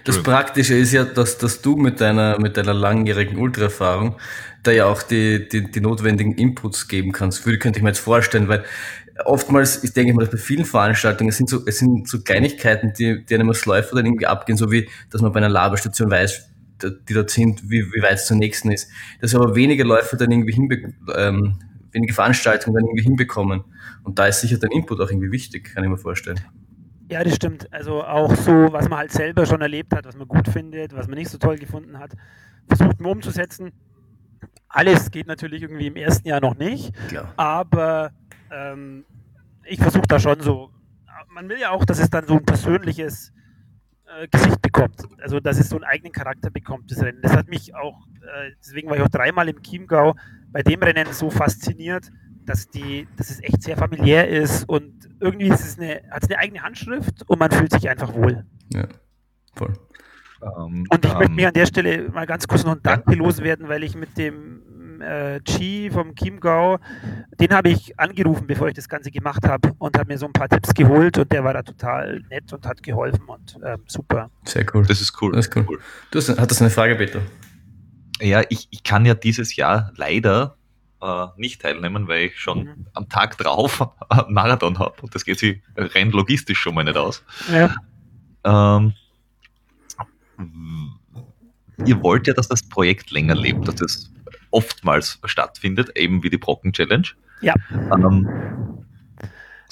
[0.04, 4.16] das Praktische ist ja, dass, dass du mit deiner, mit deiner langjährigen Ultraerfahrung
[4.62, 7.46] da ja auch die, die, die notwendigen Inputs geben kannst.
[7.46, 8.64] Würde, könnte ich mir jetzt vorstellen, weil
[9.24, 12.92] oftmals, ich denke mal, dass bei vielen Veranstaltungen, es sind so, es sind so Kleinigkeiten,
[12.98, 16.10] die, die einem als Läufer dann irgendwie abgehen, so wie, dass man bei einer Laberstation
[16.10, 16.50] weiß,
[16.82, 18.90] die dort sind, wie, wie weit es zur nächsten ist.
[19.22, 21.58] Dass aber weniger Läufer dann irgendwie hinbe ähm,
[21.92, 23.64] wenige Veranstaltungen dann irgendwie hinbekommen.
[24.04, 26.40] Und da ist sicher dein Input auch irgendwie wichtig, kann ich mir vorstellen.
[27.10, 27.72] Ja, das stimmt.
[27.72, 31.08] Also auch so, was man halt selber schon erlebt hat, was man gut findet, was
[31.08, 32.12] man nicht so toll gefunden hat,
[32.68, 33.72] versucht man umzusetzen.
[34.68, 37.32] Alles geht natürlich irgendwie im ersten Jahr noch nicht, Klar.
[37.36, 38.12] aber
[38.52, 39.04] ähm,
[39.64, 40.70] ich versuche da schon so.
[41.28, 43.32] Man will ja auch, dass es dann so ein persönliches
[44.06, 45.02] äh, Gesicht bekommt.
[45.20, 47.20] Also, dass es so einen eigenen Charakter bekommt, das Rennen.
[47.22, 50.14] Das hat mich auch, äh, deswegen war ich auch dreimal im Chiemgau
[50.52, 52.10] bei dem Rennen so fasziniert,
[52.46, 56.30] dass, die, dass es echt sehr familiär ist und irgendwie ist es eine, hat es
[56.30, 58.44] eine eigene Handschrift und man fühlt sich einfach wohl.
[58.72, 58.88] Ja,
[59.54, 59.74] voll.
[60.40, 62.74] Um, ähm, und ich um, möchte ähm, mir an der Stelle mal ganz kurz noch
[62.74, 64.62] ein Dank loswerden, weil ich mit dem
[65.00, 66.78] äh, Chi vom Chiemgau,
[67.38, 70.32] den habe ich angerufen, bevor ich das Ganze gemacht habe und habe mir so ein
[70.32, 74.30] paar Tipps geholt und der war da total nett und hat geholfen und äh, super.
[74.44, 74.84] Sehr cool.
[74.86, 75.32] Das ist cool.
[75.32, 75.78] Das ist cool.
[76.10, 77.20] Du hast, hattest eine Frage, Peter.
[78.20, 80.56] Ja, ich, ich kann ja dieses Jahr leider
[81.00, 82.86] äh, nicht teilnehmen, weil ich schon mhm.
[82.94, 86.96] am Tag drauf einen Marathon habe und das geht sich rein logistisch schon mal nicht
[86.96, 87.24] aus.
[87.50, 87.74] Ja.
[88.44, 88.94] Ähm,
[91.86, 94.10] ihr wollt ja, dass das Projekt länger lebt, dass das
[94.50, 97.08] oftmals stattfindet, eben wie die Brocken Challenge.
[97.40, 97.54] Ja.
[97.92, 98.28] Ähm,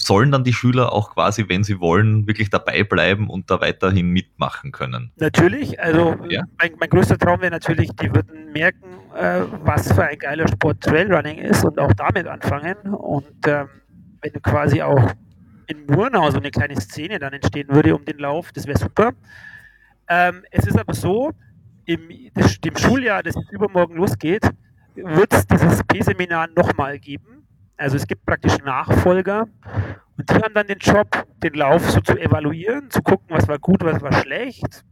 [0.01, 4.11] sollen dann die Schüler auch quasi, wenn sie wollen, wirklich dabei bleiben und da weiterhin
[4.11, 5.13] mitmachen können?
[5.17, 5.81] Natürlich.
[5.81, 6.45] Also ja.
[6.59, 10.81] mein, mein größter Traum wäre natürlich, die würden merken, äh, was für ein geiler Sport
[10.81, 12.77] Trailrunning ist und auch damit anfangen.
[12.95, 13.69] Und ähm,
[14.23, 15.13] wenn quasi auch
[15.67, 19.13] in Murnau so eine kleine Szene dann entstehen würde um den Lauf, das wäre super.
[20.09, 21.33] Ähm, es ist aber so,
[21.85, 22.01] im
[22.35, 24.43] das, dem Schuljahr, das jetzt übermorgen losgeht,
[24.95, 27.38] wird es dieses P-Seminar nochmal geben.
[27.79, 29.47] Also es gibt praktisch Nachfolger
[30.17, 33.59] und die haben dann den Job, den Lauf so zu evaluieren, zu gucken, was war
[33.59, 34.85] gut, was war schlecht,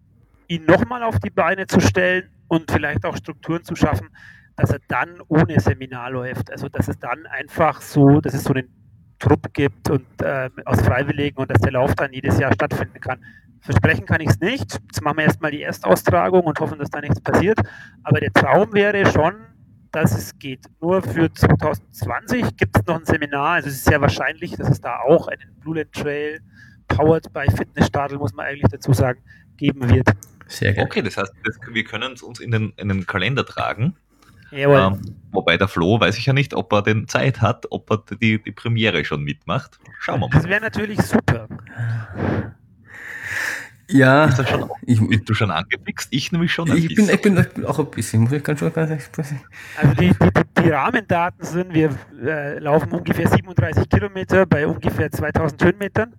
[0.46, 4.08] ihn nochmal auf die Beine zu stellen und vielleicht auch Strukturen zu schaffen,
[4.54, 6.50] dass er dann ohne Seminar läuft.
[6.52, 8.68] Also dass es dann einfach so, dass es so einen
[9.18, 13.18] Trupp gibt und äh, aus Freiwilligen und dass der Lauf dann jedes Jahr stattfinden kann.
[13.60, 14.80] versprechen kann ich es nicht.
[14.80, 17.58] Jetzt machen wir erstmal die Erstaustragung und hoffen, dass da nichts passiert.
[18.04, 19.34] Aber der Traum wäre schon,
[19.96, 20.60] dass es geht.
[20.82, 23.54] Nur für 2020 gibt es noch ein Seminar.
[23.54, 26.40] Also es ist sehr wahrscheinlich, dass es da auch einen Blue Land Trail
[26.86, 29.20] powered by Fitnessstadel, muss man eigentlich dazu sagen,
[29.56, 30.10] geben wird.
[30.48, 30.84] Sehr gut.
[30.84, 33.96] Okay, das heißt, das, wir können es uns in den, in den Kalender tragen.
[34.52, 35.00] Ähm,
[35.32, 38.40] wobei der Flo weiß ich ja nicht, ob er denn Zeit hat, ob er die,
[38.40, 39.78] die Premiere schon mitmacht.
[39.98, 40.34] Schauen wir mal.
[40.34, 41.48] Das wäre natürlich super.
[43.88, 44.26] Ja.
[44.26, 46.08] Ist das schon, ich, bist du schon angefixt?
[46.10, 46.74] Ich nämlich schon.
[46.76, 50.62] Ich bin, ich bin auch ein bisschen, muss ich ganz schon ganz Also die, die,
[50.62, 51.90] die, Rahmendaten sind, wir
[52.22, 56.14] äh, laufen ungefähr 37 Kilometer bei ungefähr 2000 Höhenmetern.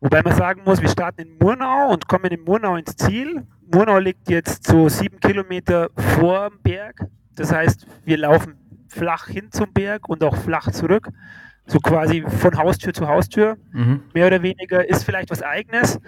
[0.00, 3.46] Wobei man sagen muss, wir starten in Murnau und kommen in Murnau ins Ziel.
[3.72, 7.06] Murnau liegt jetzt so sieben Kilometer vor dem Berg.
[7.36, 8.54] Das heißt, wir laufen
[8.88, 11.08] flach hin zum Berg und auch flach zurück.
[11.66, 13.56] So quasi von Haustür zu Haustür.
[13.72, 14.02] Mhm.
[14.14, 16.00] Mehr oder weniger ist vielleicht was Eigenes.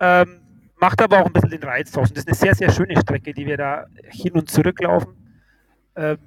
[0.00, 0.40] Ähm,
[0.80, 2.08] macht aber auch ein bisschen den Reiz draus.
[2.08, 5.14] Und das ist eine sehr, sehr schöne Strecke, die wir da hin und zurück laufen.
[5.96, 6.18] Ähm,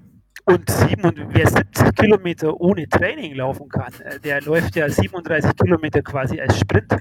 [0.45, 5.51] und, sieben, und wer 70 Kilometer ohne Training laufen kann, äh, der läuft ja 37
[5.55, 6.95] Kilometer quasi als Sprint.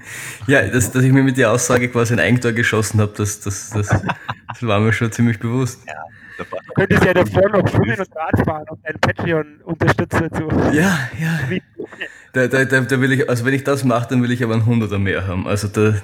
[0.46, 3.70] Ja, dass, dass ich mir mit der Aussage quasi ein Eigentor geschossen habe, das, das,
[3.70, 3.88] das,
[4.48, 5.80] das war mir schon ziemlich bewusst.
[5.86, 5.94] Ja.
[6.38, 6.44] Du
[6.74, 10.48] könntest ja davor noch Schwimmen und Radfahren und einen Patreon-Unterstützer zu.
[10.72, 11.38] Ja, ja.
[12.32, 14.54] Da, da, da, da, will ich, also wenn ich das mache, dann will ich aber
[14.54, 15.46] ein Hunderter mehr haben.
[15.46, 15.96] Also da.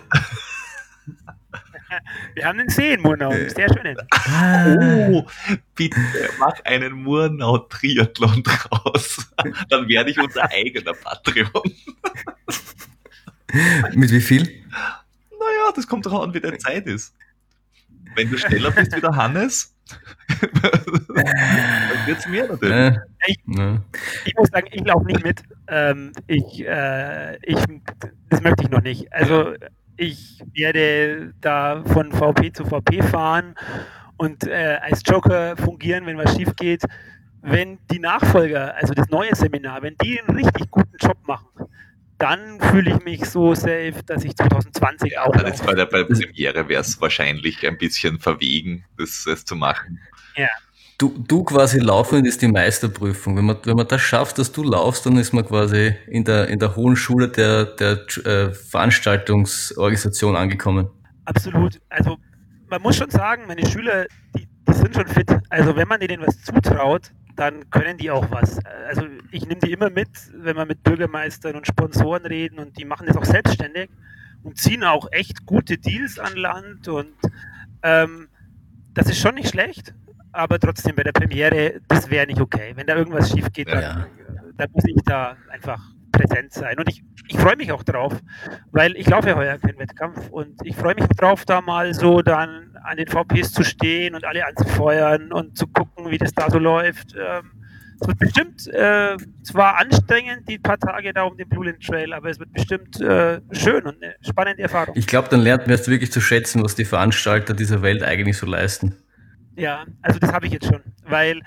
[2.34, 3.96] Wir haben den See in Murnau, sehr schön.
[5.10, 5.26] Oh,
[5.74, 5.96] bitte
[6.38, 9.26] mach einen Murnau-Triathlon draus.
[9.68, 11.72] Dann werde ich unser eigener Patreon.
[13.94, 14.42] Mit wie viel?
[14.42, 17.14] Naja, das kommt drauf an, wie deine Zeit ist.
[18.14, 19.74] Wenn du schneller bist wie der Hannes,
[20.40, 22.98] dann wird es mehr natürlich.
[23.26, 23.38] Ich,
[24.24, 25.42] ich, muss sagen, ich laufe nicht mit.
[25.68, 27.58] Ähm, ich, äh, ich,
[28.30, 29.12] das möchte ich noch nicht.
[29.12, 29.54] Also
[29.96, 33.54] ich werde da von VP zu VP fahren
[34.16, 36.82] und äh, als Joker fungieren, wenn was schief geht.
[37.42, 41.48] Wenn die Nachfolger, also das neue Seminar, wenn die einen richtig guten Job machen,
[42.18, 45.32] dann fühle ich mich so safe, dass ich 2020 ja, auch.
[45.32, 49.44] Dann ist bei der, bei der Premiere wäre es wahrscheinlich ein bisschen verwegen, das, das
[49.44, 50.00] zu machen.
[50.34, 50.48] Ja.
[50.98, 53.36] Du, du quasi laufen ist die Meisterprüfung.
[53.36, 56.48] Wenn man, wenn man das schafft, dass du laufst, dann ist man quasi in der,
[56.48, 60.88] in der hohen Schule der, der äh, Veranstaltungsorganisation angekommen.
[61.26, 61.82] Absolut.
[61.90, 62.16] Also
[62.70, 65.30] man muss schon sagen, meine Schüler, die, die sind schon fit.
[65.50, 68.58] Also wenn man denen was zutraut, dann können die auch was.
[68.88, 72.86] Also ich nehme die immer mit, wenn wir mit Bürgermeistern und Sponsoren reden und die
[72.86, 73.90] machen das auch selbstständig
[74.42, 77.12] und ziehen auch echt gute Deals an Land und
[77.82, 78.28] ähm,
[78.94, 79.92] das ist schon nicht schlecht
[80.36, 82.72] aber trotzdem bei der Premiere, das wäre nicht okay.
[82.74, 84.06] Wenn da irgendwas schief geht, dann, ja.
[84.56, 85.80] dann, muss ich da einfach
[86.12, 86.78] präsent sein.
[86.78, 88.12] Und ich, ich freue mich auch drauf,
[88.72, 92.22] weil ich laufe ja heuer keinen Wettkampf und ich freue mich drauf, da mal so
[92.22, 96.50] dann an den VPs zu stehen und alle anzufeuern und zu gucken, wie das da
[96.50, 97.14] so läuft.
[97.14, 97.50] Ähm,
[98.00, 102.12] es wird bestimmt äh, zwar anstrengend, die paar Tage da um den Blue Land Trail,
[102.12, 104.94] aber es wird bestimmt äh, schön und eine spannende Erfahrung.
[104.96, 108.36] Ich glaube, dann lernt man erst wirklich zu schätzen, was die Veranstalter dieser Welt eigentlich
[108.36, 108.96] so leisten.
[109.56, 111.40] Ja, also das habe ich jetzt schon, weil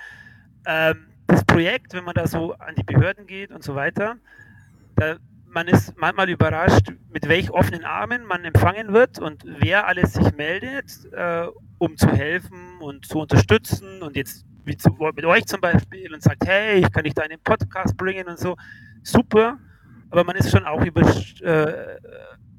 [0.66, 4.18] ähm, das Projekt, wenn man da so an die Behörden geht und so weiter,
[4.96, 10.14] da, man ist manchmal überrascht, mit welch offenen Armen man empfangen wird und wer alles
[10.14, 11.48] sich meldet, äh,
[11.78, 16.22] um zu helfen und zu unterstützen und jetzt wie zu, mit euch zum Beispiel und
[16.22, 18.56] sagt, hey, ich kann dich da in den Podcast bringen und so.
[19.04, 19.60] Super,
[20.10, 21.02] aber man ist schon auch über,
[21.42, 22.00] äh,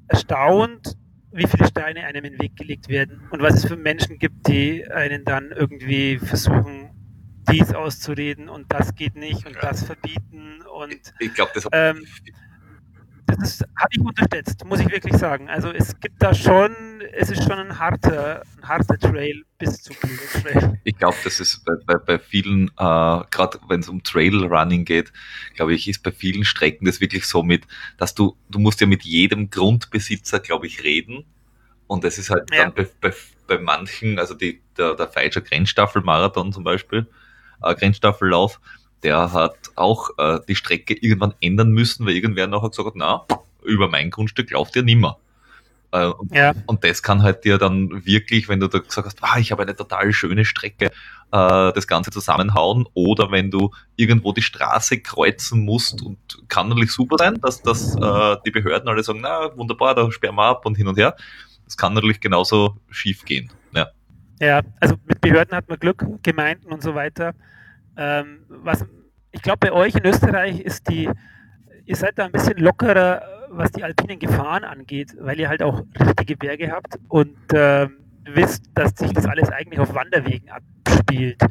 [0.09, 0.97] erstaunt,
[1.33, 4.49] wie viele Steine einem in den Weg gelegt werden und was es für Menschen gibt,
[4.49, 6.91] die einen dann irgendwie versuchen,
[7.51, 12.07] dies auszureden und das geht nicht und das verbieten und ich glaube, das, ähm,
[13.37, 15.49] das habe ich unterschätzt, muss ich wirklich sagen.
[15.49, 16.75] Also es gibt da schon,
[17.13, 20.81] es ist schon ein harter, ein harter Trail bis zu Blue Trail.
[20.85, 22.71] Ich glaube, das ist bei, bei, bei vielen, äh,
[23.31, 25.13] gerade wenn es um Trailrunning geht,
[25.55, 27.67] glaube ich, ist bei vielen Strecken das wirklich so mit,
[27.99, 31.25] dass du, du musst ja mit jedem Grundbesitzer, glaube ich, reden.
[31.87, 32.65] Und es ist halt ja.
[32.65, 33.13] dann bei, bei,
[33.47, 37.07] bei manchen, also die, der, der Feitscher Grenzstaffelmarathon zum Beispiel,
[37.63, 38.61] äh, Grenzstaffellauf,
[39.03, 43.27] der hat auch äh, die Strecke irgendwann ändern müssen, weil irgendwer nachher gesagt hat, na,
[43.65, 45.19] über mein Grundstück lauft ihr nimmer.
[45.93, 46.53] Äh, und, ja.
[46.67, 49.63] und das kann halt dir dann wirklich, wenn du da gesagt hast, ah, ich habe
[49.63, 50.91] eine total schöne Strecke, äh,
[51.31, 52.87] das Ganze zusammenhauen.
[52.95, 57.97] Oder wenn du irgendwo die Straße kreuzen musst und kann natürlich super sein, dass, dass
[57.97, 61.17] äh, die Behörden alle sagen, na wunderbar, da sperren wir ab und hin und her.
[61.65, 63.51] Das kann natürlich genauso schief gehen.
[63.75, 63.89] Ja.
[64.41, 67.35] ja, also mit Behörden hat man Glück, Gemeinden und so weiter.
[68.01, 68.87] Ähm, was,
[69.31, 71.11] ich glaube, bei euch in Österreich ist die,
[71.85, 75.85] ihr seid da ein bisschen lockerer, was die alpinen Gefahren angeht, weil ihr halt auch
[75.99, 77.89] richtige Berge habt und äh,
[78.25, 81.43] wisst, dass sich das alles eigentlich auf Wanderwegen abspielt.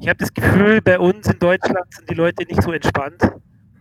[0.00, 3.22] Ich habe das Gefühl, bei uns in Deutschland sind die Leute nicht so entspannt.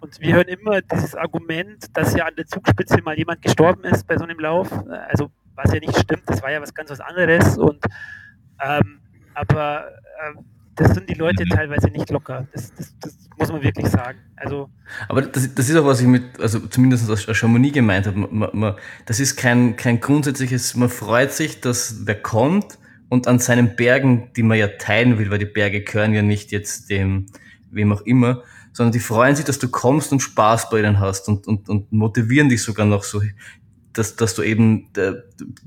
[0.01, 4.05] Und wir hören immer dieses Argument, dass ja an der Zugspitze mal jemand gestorben ist
[4.05, 4.69] bei so einem Lauf.
[5.07, 7.57] Also was ja nicht stimmt, das war ja was ganz was anderes.
[7.57, 7.85] Und
[8.59, 8.99] ähm,
[9.33, 10.33] aber äh,
[10.81, 12.47] das sind die Leute teilweise nicht locker.
[12.53, 14.19] Das, das, das, muss man wirklich sagen.
[14.35, 14.69] Also,
[15.07, 18.17] aber das, das ist auch, was ich mit, also zumindest aus Chamonix gemeint habe.
[18.17, 18.75] Man, man,
[19.05, 22.77] das ist kein, kein grundsätzliches, man freut sich, dass wer kommt
[23.09, 26.51] und an seinen Bergen, die man ja teilen will, weil die Berge gehören ja nicht
[26.51, 27.25] jetzt dem,
[27.71, 31.27] wem auch immer, sondern die freuen sich, dass du kommst und Spaß bei ihnen hast
[31.27, 33.21] und, und, und motivieren dich sogar noch so,
[33.93, 35.13] dass, dass du eben äh,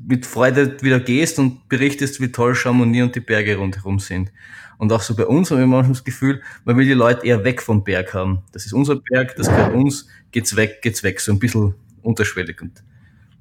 [0.07, 4.33] mit Freude wieder gehst und berichtest, wie toll Chamonix und die Berge rundherum sind.
[4.85, 7.43] Und auch so bei uns haben wir manchmal das Gefühl, man will die Leute eher
[7.43, 8.43] weg vom Berg haben.
[8.53, 11.21] Das ist unser Berg, das gehört uns, geht's weg, geht's weg.
[11.21, 12.61] So ein bisschen unterschwellig.
[12.61, 12.85] Und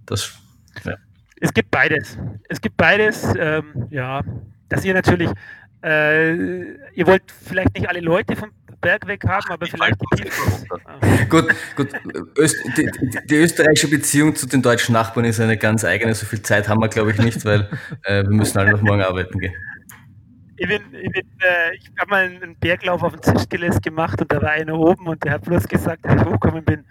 [0.05, 0.39] das,
[0.85, 0.95] ja.
[1.41, 2.17] Es gibt beides.
[2.47, 4.21] Es gibt beides, ähm, ja,
[4.69, 5.29] dass ihr natürlich,
[5.83, 6.31] äh,
[6.93, 10.23] ihr wollt vielleicht nicht alle Leute vom Berg weg haben, aber vielleicht die
[11.29, 11.89] Gut, gut.
[12.37, 12.89] Öst, die,
[13.25, 16.15] die, österreichische Beziehung zu den deutschen Nachbarn ist eine ganz eigene.
[16.15, 17.69] So viel Zeit haben wir, glaube ich, nicht, weil
[18.03, 19.53] äh, wir müssen alle noch morgen arbeiten gehen.
[20.55, 24.31] Ich, bin, ich, bin, äh, ich habe mal einen Berglauf auf dem Zischgeles gemacht und
[24.31, 26.85] da war einer oben und der hat bloß gesagt, als ich hochgekommen bin,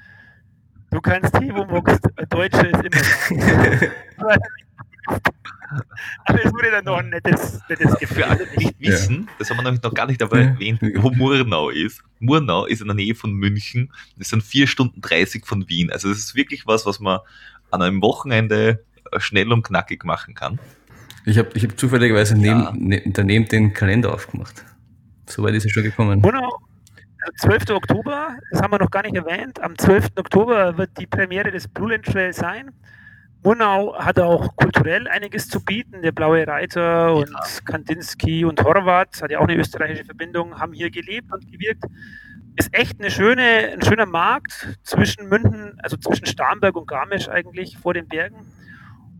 [0.90, 4.36] du kannst hier, wo du Deutsche ist immer da.
[6.26, 8.24] Aber es wurde dann noch ein nettes, nettes Gefühl.
[8.24, 9.32] Für alle, die nicht wissen, ja.
[9.38, 12.02] das haben wir nämlich noch gar nicht dabei erwähnt, wo Murnau ist.
[12.20, 13.92] Murnau ist in der Nähe von München.
[14.18, 15.90] Das sind vier Stunden 30 von Wien.
[15.90, 17.20] Also das ist wirklich was, was man
[17.70, 18.84] an einem Wochenende
[19.18, 20.58] schnell und knackig machen kann.
[21.24, 22.72] Ich habe ich hab zufälligerweise ja.
[22.72, 24.64] neben, ne, daneben den Kalender aufgemacht.
[25.26, 26.20] So weit ist es schon gekommen.
[26.20, 26.58] Murnau,
[27.40, 27.70] 12.
[27.70, 29.62] Oktober, das haben wir noch gar nicht erwähnt.
[29.62, 30.08] Am 12.
[30.16, 32.70] Oktober wird die Premiere des Blue Land Trail sein.
[33.44, 36.02] Murnau hat auch kulturell einiges zu bieten.
[36.02, 37.40] Der Blaue Reiter und ja.
[37.64, 41.84] Kandinsky und Horvath, hat ja auch eine österreichische Verbindung, haben hier gelebt und gewirkt.
[42.56, 47.78] Ist echt eine schöne, ein schöner Markt zwischen München, also zwischen Starnberg und Garmisch eigentlich
[47.78, 48.36] vor den Bergen.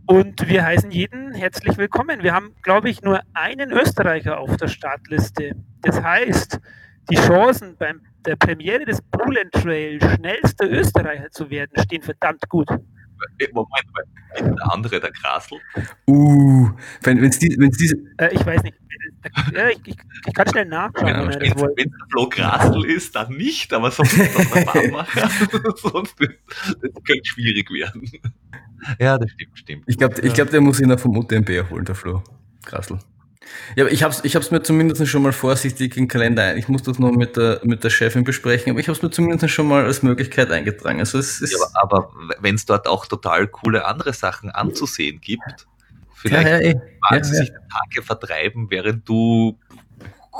[0.07, 2.23] Und wir heißen jeden herzlich willkommen.
[2.23, 5.55] Wir haben, glaube ich, nur einen Österreicher auf der Startliste.
[5.83, 6.61] Das heißt,
[7.11, 12.69] die Chancen beim der Premiere des Bullen Trail schnellster Österreicher zu werden, stehen verdammt gut.
[12.71, 13.71] Äh, Moment,
[14.35, 14.59] Moment.
[14.59, 15.57] Der andere, der Grasl?
[16.07, 16.71] Uh,
[17.03, 17.97] wenn es die, wenn's diese.
[18.19, 18.77] Äh, ich weiß nicht.
[19.55, 19.97] Ja, ich, ich,
[20.27, 21.07] ich, kann schnell nachschauen.
[21.07, 21.39] Genau, wenn es
[21.77, 25.29] der Flo Grasl ist, dann nicht, aber sonst Fahrmacher.
[25.77, 28.11] sonst das könnte schwierig werden.
[28.99, 29.85] Ja, das stimmt, stimmt.
[29.87, 32.22] Ich glaube, ich glaub, der muss ihn auch vom UTMB erholen, der Flo
[32.64, 32.99] Grasl.
[33.76, 36.59] Ja, ich habe es ich hab's mir zumindest schon mal vorsichtig in den Kalender ein.
[36.59, 39.11] Ich muss das noch mit der, mit der Chefin besprechen, aber ich habe es mir
[39.11, 41.01] zumindest schon mal als Möglichkeit eingetragen.
[41.01, 45.20] Also es ist ja, aber, aber wenn es dort auch total coole andere Sachen anzusehen
[45.20, 45.66] gibt,
[46.14, 46.80] vielleicht ja, ja,
[47.11, 49.59] magst du sich Tage vertreiben, während du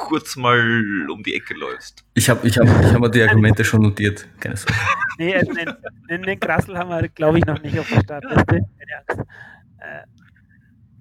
[0.03, 0.61] kurz mal
[1.09, 2.05] um die Ecke läufst.
[2.15, 4.75] Ich habe ich hab, ich hab die Argumente schon notiert, keine Sorge.
[5.19, 5.73] Nee, also den,
[6.11, 8.45] den, den Krassel haben wir, glaube ich, noch nicht auf der Startliste.
[8.47, 9.31] Keine Angst.
[9.79, 10.07] Äh,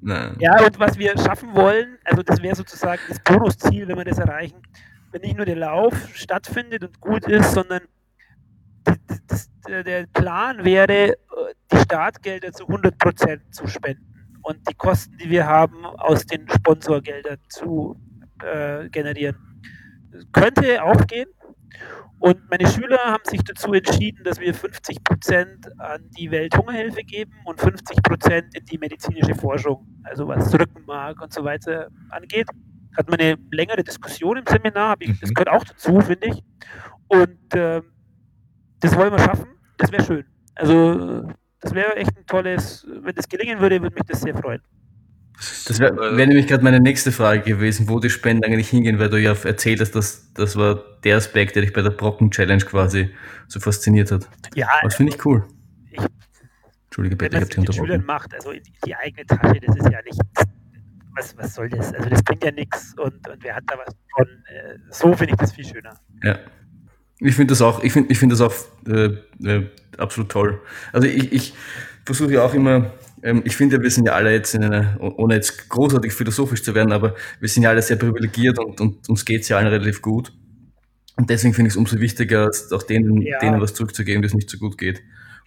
[0.02, 0.36] Nein.
[0.40, 4.20] Ja, und was wir schaffen wollen, also das wäre sozusagen das Bonusziel, wenn wir das
[4.20, 4.62] erreichen,
[5.12, 7.82] wenn nicht nur der Lauf stattfindet und gut ist, sondern
[8.84, 8.98] das,
[9.28, 9.50] das,
[9.84, 11.16] der Plan wäre,
[11.72, 17.38] die Startgelder zu 100% zu spenden und die Kosten, die wir haben, aus den Sponsorgeldern
[17.50, 17.96] zu
[18.44, 19.38] äh, generieren.
[20.32, 21.28] Könnte auch gehen,
[22.22, 27.32] und meine Schüler haben sich dazu entschieden, dass wir 50 Prozent an die Welthungerhilfe geben
[27.46, 32.48] und 50 Prozent in die medizinische Forschung, also was Rückenmark und so weiter angeht.
[32.96, 35.34] Hat man eine längere Diskussion im Seminar, ich, das mhm.
[35.34, 36.44] gehört auch dazu, finde ich.
[37.08, 37.82] Und äh,
[38.82, 40.26] das wollen wir schaffen, das wäre schön.
[40.54, 41.28] Also
[41.60, 44.62] das wäre echt ein tolles, wenn das gelingen würde, würde mich das sehr freuen.
[45.66, 49.10] Das wäre wär nämlich gerade meine nächste Frage gewesen, wo die Spenden eigentlich hingehen, weil
[49.10, 53.10] du ja erzählt hast, dass das war der Aspekt, der dich bei der Brocken-Challenge quasi
[53.48, 54.30] so fasziniert hat.
[54.54, 54.68] Ja.
[54.84, 55.44] Das finde ich cool.
[55.92, 56.00] Ich,
[56.86, 57.88] Entschuldige bitte, ich habe dich unterbrochen.
[57.88, 58.54] Schülern macht, also
[58.86, 60.22] die eigene Tasche, das ist ja nicht,
[61.16, 61.94] was, was soll das?
[61.94, 64.26] Also das bringt ja nichts und, und wer hat da was von?
[64.26, 65.96] Äh, so finde ich das viel schöner.
[66.24, 66.38] Ja.
[67.20, 68.54] Ich finde das auch, ich finde ich find das auch
[68.88, 70.60] äh, äh, absolut toll.
[70.92, 71.54] Also ich, ich
[72.06, 72.92] versuche ja auch immer
[73.24, 76.74] ähm, ich finde, wir sind ja alle jetzt in einer, ohne jetzt großartig philosophisch zu
[76.76, 79.68] werden, aber wir sind ja alle sehr privilegiert und, und uns geht es ja allen
[79.68, 80.34] relativ gut.
[81.18, 83.38] Und deswegen finde ich es umso wichtiger, auch denen, ja.
[83.40, 85.02] denen was zurückzugeben, das nicht so gut geht.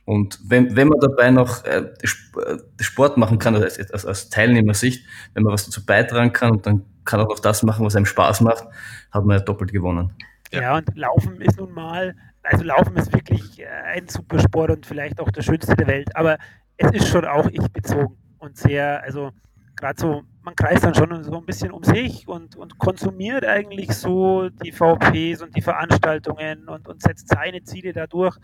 [0.04, 5.06] Und wenn, wenn man dabei noch äh, äh Sport machen kann, also als, aus Teilnehmersicht,
[5.32, 8.06] wenn man was dazu beitragen kann und dann kann auch noch das machen, was einem
[8.06, 8.64] Spaß macht,
[9.10, 10.12] hat man ja doppelt gewonnen.
[10.52, 10.60] Ja.
[10.60, 15.20] ja, und Laufen ist nun mal, also Laufen ist wirklich äh, ein Supersport und vielleicht
[15.20, 16.38] auch der schönste der Welt, aber
[16.76, 19.30] es ist schon auch ich bezogen und sehr, also
[19.76, 23.90] gerade so, man kreist dann schon so ein bisschen um sich und, und konsumiert eigentlich
[23.92, 28.36] so die VPs und die Veranstaltungen und, und setzt seine Ziele dadurch.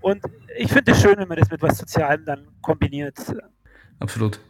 [0.00, 0.22] Und
[0.56, 3.16] ich finde es schön, wenn man das mit was Sozialem dann kombiniert.
[3.98, 4.40] Absolut.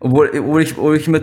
[0.00, 1.20] Obwohl, obwohl, ich, obwohl ich immer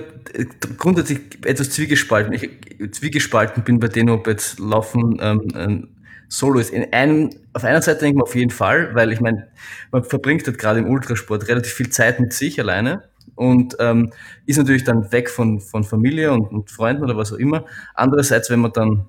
[0.77, 2.49] grundsätzlich etwas zwiegespalten, ich,
[2.91, 5.89] zwiegespalten bin bei denen, ob jetzt Laufen ähm,
[6.33, 6.71] Solo ist.
[6.71, 9.49] In einem, auf einer Seite denke ich mir auf jeden Fall, weil ich meine,
[9.91, 13.03] man verbringt halt gerade im Ultrasport relativ viel Zeit mit sich alleine
[13.35, 14.11] und ähm,
[14.47, 17.65] ist natürlich dann weg von, von Familie und, und Freunden oder was auch immer.
[17.93, 19.05] Andererseits, wenn man dann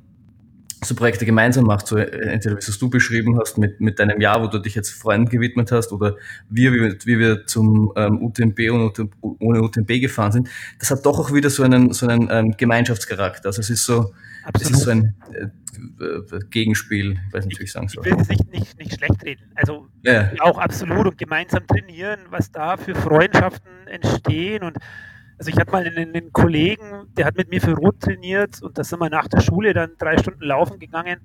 [0.85, 4.21] so Projekte gemeinsam macht, so äh, entweder wie es du beschrieben hast, mit, mit deinem
[4.21, 6.17] Jahr, wo du dich jetzt Freunden gewidmet hast, oder
[6.49, 9.11] wir, wie, wir, wie wir zum ähm, UTMB und
[9.41, 13.47] ohne UTMB gefahren sind, das hat doch auch wieder so einen, so einen ähm, Gemeinschaftscharakter.
[13.47, 14.13] Also es ist so,
[14.53, 15.49] es ist so ein äh,
[16.01, 18.07] äh, Gegenspiel, ich weiß nicht, wie ich sagen soll.
[18.07, 19.51] Ich will es nicht, nicht, nicht schlecht reden.
[19.55, 20.31] Also ja.
[20.41, 24.79] auch absolut und gemeinsam trainieren, was da für Freundschaften entstehen und
[25.39, 28.79] also ich hatte mal einen, einen, Kollegen, der hat mit mir für Rot trainiert und
[28.79, 31.21] da sind wir nach der Schule dann drei Stunden laufen gegangen.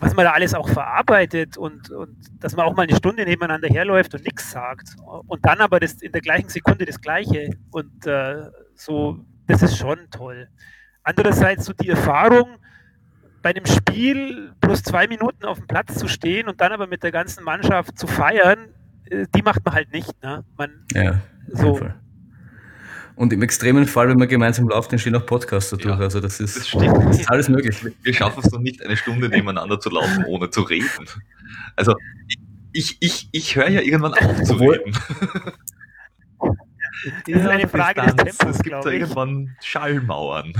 [0.00, 3.68] Was man da alles auch verarbeitet und, und dass man auch mal eine Stunde nebeneinander
[3.68, 4.96] herläuft und nichts sagt.
[5.26, 7.50] Und dann aber das in der gleichen Sekunde das Gleiche.
[7.70, 8.42] Und äh,
[8.74, 10.48] so, das ist schon toll.
[11.04, 12.58] Andererseits so die Erfahrung,
[13.40, 17.02] bei einem Spiel plus zwei Minuten auf dem Platz zu stehen und dann aber mit
[17.02, 18.68] der ganzen Mannschaft zu feiern,
[19.08, 20.22] äh, die macht man halt nicht.
[20.22, 20.44] Ne?
[20.56, 21.76] Man, ja, so.
[21.76, 21.94] Fall.
[23.16, 25.98] Und im extremen Fall, wenn man gemeinsam läuft, entstehen auch Podcasts dadurch.
[25.98, 27.76] Ja, also das ist, das, das ist, alles möglich.
[28.02, 31.06] Wir schaffen es noch nicht, eine Stunde nebeneinander zu laufen, ohne zu reden.
[31.76, 31.94] Also
[32.72, 34.96] ich, ich, ich höre ja irgendwann auf zu reden.
[37.26, 40.52] Das ist eine Frage des Tempos, Es gibt da irgendwann Schallmauern.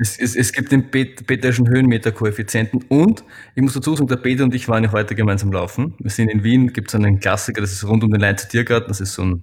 [0.00, 3.24] Es, es, es gibt den Peterschen Höhenmeter-Koeffizienten und
[3.56, 5.96] ich muss dazu sagen, der Peter und ich waren ja heute gemeinsam laufen.
[5.98, 8.88] Wir sind in Wien, gibt es einen Klassiker, das ist rund um den Leinzer Tiergarten,
[8.88, 9.42] das ist so ein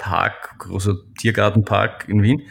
[0.00, 2.42] Park, großer Tiergartenpark in Wien.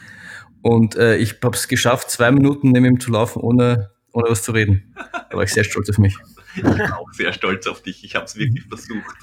[0.61, 4.43] Und äh, ich habe es geschafft, zwei Minuten neben ihm zu laufen, ohne, ohne was
[4.43, 4.95] zu reden.
[5.29, 6.15] Da war ich sehr stolz auf mich.
[6.55, 8.03] Ich bin auch sehr stolz auf dich.
[8.03, 9.15] Ich habe es wirklich versucht.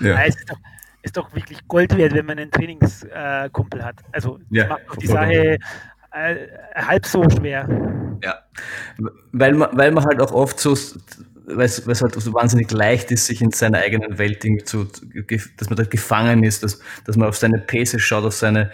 [0.00, 0.08] Ja.
[0.08, 0.24] ja.
[0.24, 0.58] es ist, doch,
[1.02, 3.96] ist doch wirklich Gold wert, wenn man einen Trainingskumpel äh, hat.
[4.12, 5.58] Also ja, macht doch die Sache
[6.12, 6.36] äh,
[6.74, 7.68] halb so schwer.
[8.22, 8.38] Ja.
[9.32, 10.76] Weil man, weil man halt auch oft so
[11.46, 14.86] weil es halt so wahnsinnig leicht ist, sich in seiner eigenen Welt irgendwie zu,
[15.56, 18.70] dass man da gefangen ist, dass, dass man auf seine Pace schaut, auf seine,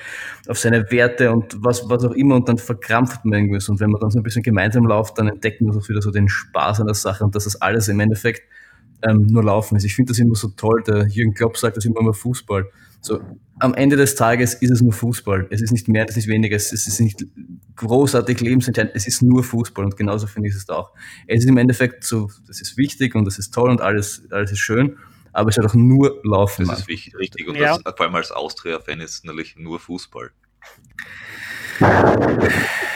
[0.49, 3.69] auf seine Werte und was, was auch immer und dann verkrampft man irgendwas.
[3.69, 6.11] Und wenn man dann so ein bisschen gemeinsam läuft, dann entdeckt man auch wieder so
[6.11, 8.43] den Spaß an der Sache und dass das alles im Endeffekt
[9.03, 9.85] ähm, nur Laufen ist.
[9.85, 10.83] Ich finde das immer so toll.
[10.87, 12.67] Der Jürgen Klopp sagt das immer immer Fußball.
[13.01, 13.21] So,
[13.59, 15.49] am Ende des Tages ist es nur Fußball.
[15.51, 17.25] Es ist nicht mehr, es ist weniger, es ist nicht
[17.77, 20.93] großartig lebensentscheidend, es ist nur Fußball und genauso finde ich es auch.
[21.27, 24.53] Es ist im Endeffekt so, das ist wichtig und das ist toll und alles, alles
[24.53, 24.99] ist schön,
[25.33, 26.67] aber es ist auch nur Laufen.
[26.69, 27.77] Das ist wichtig, richtig und ja.
[27.79, 30.31] das, vor allem als Austria-Fan ist natürlich nur Fußball.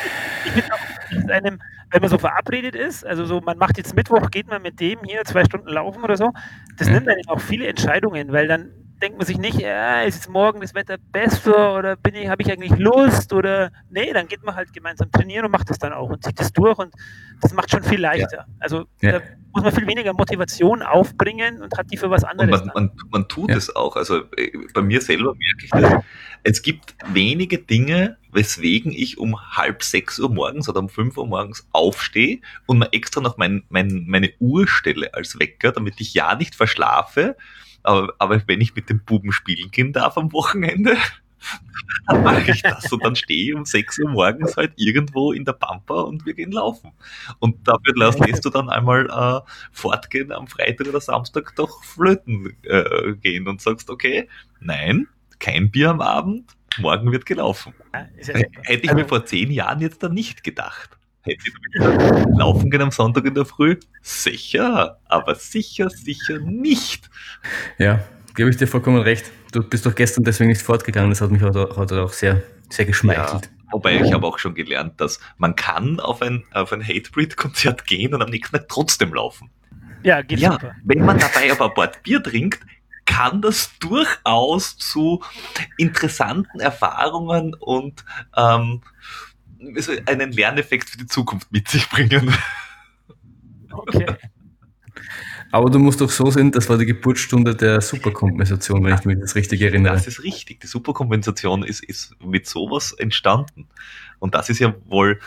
[1.28, 4.80] Einem, wenn man so verabredet ist, also so, man macht jetzt Mittwoch, geht man mit
[4.80, 6.32] dem hier zwei Stunden laufen oder so,
[6.78, 6.94] das ja.
[6.94, 8.70] nimmt einem auch viele Entscheidungen, weil dann
[9.02, 12.42] denkt man sich nicht, ja, ist jetzt morgen das Wetter besser oder bin ich, habe
[12.42, 15.92] ich eigentlich Lust oder nee, dann geht man halt gemeinsam trainieren und macht das dann
[15.92, 16.94] auch und zieht das durch und
[17.40, 18.38] das macht schon viel leichter.
[18.38, 18.46] Ja.
[18.58, 19.12] Also ja.
[19.12, 19.20] da
[19.52, 22.62] muss man viel weniger Motivation aufbringen und hat die für was anderes.
[22.62, 23.56] Und man, man, man tut ja.
[23.56, 23.96] es auch.
[23.96, 26.04] Also äh, bei mir selber merke ich das.
[26.42, 31.26] Es gibt wenige Dinge, weswegen ich um halb sechs Uhr morgens oder um fünf Uhr
[31.26, 36.14] morgens aufstehe und mir extra noch mein, mein, meine Uhr stelle als Wecker, damit ich
[36.14, 37.36] ja nicht verschlafe
[37.86, 40.96] aber, aber wenn ich mit dem Buben spielen gehen darf am Wochenende,
[42.06, 45.44] dann mache ich das und dann stehe ich um 6 Uhr morgens halt irgendwo in
[45.44, 46.90] der Pampa und wir gehen laufen.
[47.38, 52.56] Und dafür lässt, lässt du dann einmal äh, fortgehen am Freitag oder Samstag doch flöten
[52.62, 54.28] äh, gehen und sagst, okay,
[54.60, 55.06] nein,
[55.38, 57.74] kein Bier am Abend, morgen wird gelaufen.
[57.92, 58.06] Ja,
[58.62, 60.96] Hätte ich mir also vor zehn Jahren jetzt dann nicht gedacht.
[61.22, 63.76] Hätte ich gesagt, laufen gehen am Sonntag in der Früh?
[64.02, 67.10] Sicher, aber sicher, sicher nicht.
[67.78, 68.04] Ja,
[68.34, 69.32] gebe ich dir vollkommen recht.
[69.52, 71.10] Du bist doch gestern deswegen nicht fortgegangen.
[71.10, 73.46] Das hat mich heute, heute auch sehr, sehr geschmeichelt.
[73.46, 77.86] Ja, wobei ich habe auch schon gelernt, dass man kann auf ein, auf ein Hatebreed-Konzert
[77.86, 79.50] gehen und am nächsten Tag trotzdem laufen.
[80.04, 80.76] Ja, geht ja, super.
[80.84, 82.60] Wenn man dabei aber ein Bord Bier trinkt,
[83.06, 85.22] kann das durchaus zu
[85.78, 88.04] interessanten Erfahrungen und
[88.36, 88.82] ähm,
[90.06, 92.34] einen Lerneffekt für die Zukunft mit sich bringen.
[93.70, 94.06] Okay.
[95.52, 99.18] Aber du musst doch so sehen, das war die Geburtsstunde der Superkompensation, wenn ich mich
[99.20, 99.94] das richtig erinnere.
[99.94, 100.60] Das ist richtig.
[100.60, 103.68] Die Superkompensation ist, ist mit sowas entstanden.
[104.18, 105.20] Und das ist ja wohl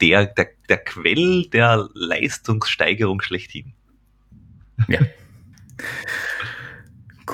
[0.00, 3.72] der, der, der Quell der Leistungssteigerung schlechthin.
[4.88, 5.00] Ja.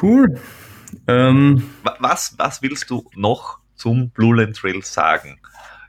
[0.00, 0.40] Cool.
[1.06, 1.70] Ähm,
[2.00, 5.40] was, was willst du noch zum Blue Land Trail sagen?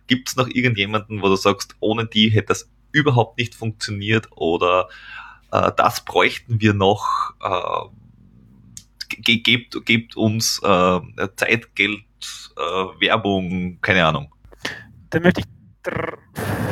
[0.07, 4.89] Gibt es noch irgendjemanden, wo du sagst, ohne die hätte das überhaupt nicht funktioniert oder
[5.51, 7.33] äh, das bräuchten wir noch?
[7.41, 7.89] Äh,
[9.21, 10.99] ge gebt, gebt uns äh,
[11.35, 12.03] Zeit, Geld,
[12.57, 12.61] äh,
[13.01, 14.33] Werbung, keine Ahnung.
[15.09, 15.47] Da möchte ich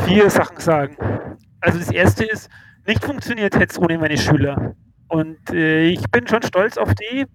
[0.06, 0.98] vier Sachen sagen.
[1.60, 2.50] Also das erste ist,
[2.88, 4.76] nicht funktioniert hätte es ohne meine Schüler.
[5.12, 7.26] Und äh, ich bin schon stolz auf die,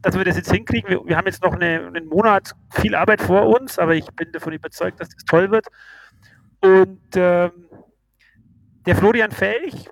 [0.00, 0.88] dass wir das jetzt hinkriegen.
[0.88, 4.32] Wir, wir haben jetzt noch eine, einen Monat viel Arbeit vor uns, aber ich bin
[4.32, 5.66] davon überzeugt, dass das toll wird.
[6.62, 7.50] Und ähm,
[8.86, 9.86] der Florian Felch,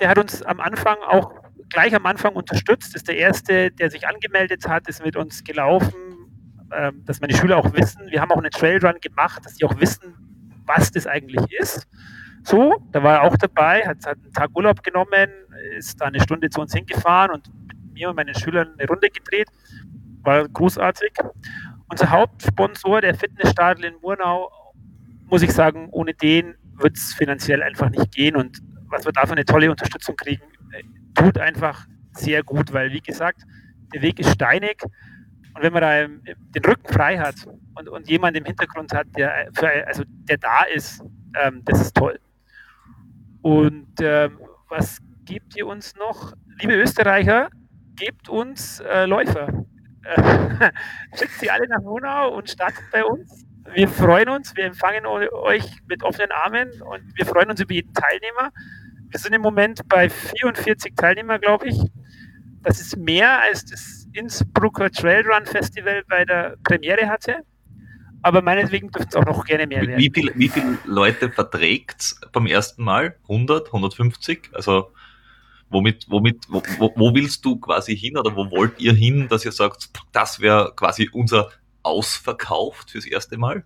[0.00, 1.32] der hat uns am Anfang auch
[1.70, 5.94] gleich am Anfang unterstützt, ist der Erste, der sich angemeldet hat, ist mit uns gelaufen,
[6.74, 9.80] ähm, dass meine Schüler auch wissen, wir haben auch einen Trailrun gemacht, dass sie auch
[9.80, 10.14] wissen,
[10.66, 11.88] was das eigentlich ist.
[12.42, 15.30] So, da war er auch dabei, hat, hat einen Tag Urlaub genommen,
[15.76, 19.08] ist da eine Stunde zu uns hingefahren und mit mir und meinen Schülern eine Runde
[19.10, 19.48] gedreht.
[20.22, 21.12] War großartig.
[21.88, 24.50] Unser Hauptsponsor, der Fitnessstadel in Murnau,
[25.26, 28.36] muss ich sagen, ohne den wird es finanziell einfach nicht gehen.
[28.36, 30.42] Und was wir da für eine tolle Unterstützung kriegen,
[31.14, 33.42] tut einfach sehr gut, weil, wie gesagt,
[33.94, 34.82] der Weg ist steinig.
[35.54, 37.34] Und wenn man da den Rücken frei hat
[37.74, 41.04] und, und jemand im Hintergrund hat, der, für, also der da ist,
[41.42, 42.18] ähm, das ist toll.
[43.42, 44.38] Und ähm,
[44.68, 46.32] was gebt ihr uns noch?
[46.60, 47.50] Liebe Österreicher,
[47.96, 49.48] gebt uns äh, Läufer.
[50.04, 50.70] Äh,
[51.16, 53.44] schickt sie alle nach Monau und startet bei uns.
[53.74, 57.94] Wir freuen uns, wir empfangen euch mit offenen Armen und wir freuen uns über jeden
[57.94, 58.50] Teilnehmer.
[59.08, 61.78] Wir sind im Moment bei 44 Teilnehmer, glaube ich.
[62.62, 67.44] Das ist mehr als das Innsbrucker Trailrun Festival bei der Premiere hatte.
[68.22, 69.98] Aber meinetwegen dürfte es auch noch gerne mehr werden.
[69.98, 73.16] Wie, viel, wie viele Leute verträgt es beim ersten Mal?
[73.22, 74.50] 100, 150?
[74.52, 74.92] Also
[75.72, 76.62] womit, womit, wo,
[76.96, 80.72] wo, willst du quasi hin oder wo wollt ihr hin, dass ihr sagt, das wäre
[80.76, 81.50] quasi unser
[81.82, 83.64] ausverkauft fürs erste Mal?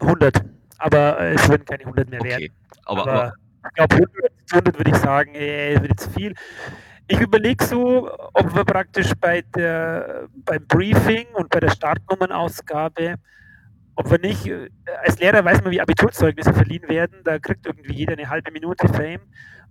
[0.00, 0.42] 100.
[0.78, 2.30] Aber äh, es würden keine 100 mehr okay.
[2.30, 2.54] werden.
[2.84, 3.32] Aber, aber, aber
[3.68, 6.34] ich glaube, 100, 100 würde ich sagen, äh, wird zu viel.
[7.08, 13.14] Ich überlege so, ob wir praktisch bei der, beim Briefing und bei der Startnummernausgabe,
[13.94, 14.68] ob wir nicht, äh,
[15.04, 18.88] als Lehrer weiß man, wie Abiturzeugnisse verliehen werden, da kriegt irgendwie jeder eine halbe Minute
[18.88, 19.20] Fame,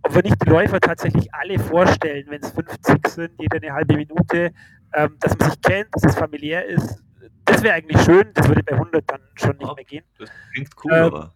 [0.05, 3.95] ob wir nicht die Läufer tatsächlich alle vorstellen, wenn es 50 sind, jeder eine halbe
[3.95, 4.53] Minute,
[4.93, 7.03] ähm, dass man sich kennt, dass es familiär ist.
[7.45, 10.03] Das wäre eigentlich schön, das würde bei 100 dann schon nicht mehr gehen.
[10.19, 11.33] Das klingt cool, ähm, aber.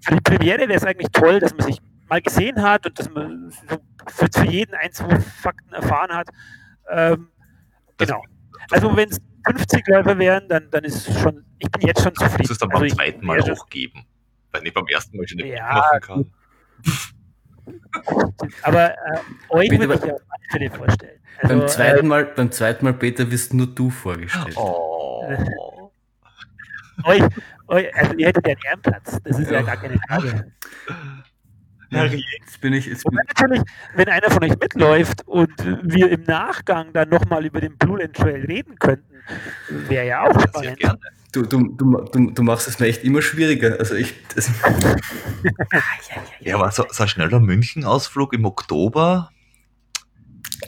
[0.00, 3.10] für die Premiere wäre es eigentlich toll, dass man sich mal gesehen hat und dass
[3.10, 3.50] man
[4.06, 6.28] für, für jeden ein, zwei Fakten erfahren hat.
[6.90, 7.28] Ähm,
[7.96, 8.22] genau.
[8.70, 12.14] Also wenn es 50 Läufer wären, dann, dann ist es schon, ich bin jetzt schon
[12.14, 12.42] zufrieden.
[12.42, 14.04] Muss es dann beim also zweiten Mal hochgeben,
[14.52, 16.32] weil ich beim ersten Mal schon nicht ja, machen kann.
[18.62, 18.94] Aber äh,
[19.50, 21.18] euch würde ich ja auf alle Fälle vorstellen.
[21.40, 24.56] Also, beim, zweiten äh, Mal, beim zweiten Mal, Peter, wirst nur du vorgestellt.
[24.56, 25.22] Oh.
[27.04, 27.22] euch,
[27.68, 30.52] euch, also ihr hättet ja einen Ehrenplatz, das ist ja, ja gar keine Frage.
[31.90, 32.86] Ja, jetzt bin ich.
[32.86, 33.62] Jetzt bin natürlich,
[33.94, 35.52] wenn einer von euch mitläuft und
[35.82, 39.14] wir im Nachgang dann nochmal über den Blue Land Trail reden könnten,
[39.68, 40.78] wäre ja auch spannend.
[40.78, 40.98] Sehr
[41.32, 43.78] Du, du, du, du machst es mir echt immer schwieriger.
[43.78, 44.14] Also ich.
[46.40, 49.30] ja, aber so, so ein schneller München-Ausflug im Oktober.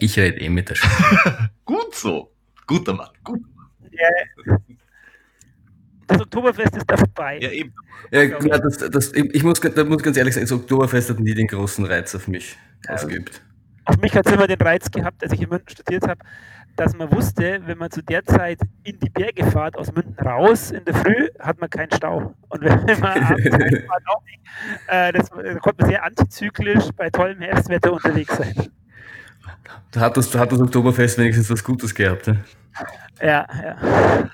[0.01, 1.51] Ich rede eh mit der Stadt.
[1.65, 2.33] Gut so.
[2.67, 3.09] Guter Mann.
[3.25, 3.41] Gut.
[3.91, 4.57] Ja.
[6.07, 7.39] Das Oktoberfest ist da vorbei.
[7.41, 7.73] Ja, eben.
[8.11, 11.35] Ja, klar, das, das, ich muss, da muss ganz ehrlich sagen, das Oktoberfest hat nie
[11.35, 12.95] den großen Reiz auf mich ja.
[12.95, 13.43] ausgeübt.
[13.85, 16.21] Auf mich hat es immer den Reiz gehabt, als ich in München studiert habe,
[16.81, 20.71] dass man wusste, wenn man zu der Zeit in die Berge fährt, aus München raus
[20.71, 22.35] in der Früh, hat man keinen Stau.
[22.49, 24.41] Und wenn man abends auch nicht,
[24.87, 28.71] äh, das, da konnte man sehr antizyklisch bei tollem Herbstwetter unterwegs sein.
[29.91, 32.29] Da hat das, da hat das Oktoberfest wenigstens was Gutes gehabt.
[32.29, 32.35] Ja,
[33.21, 33.47] ja.
[33.63, 34.31] ja.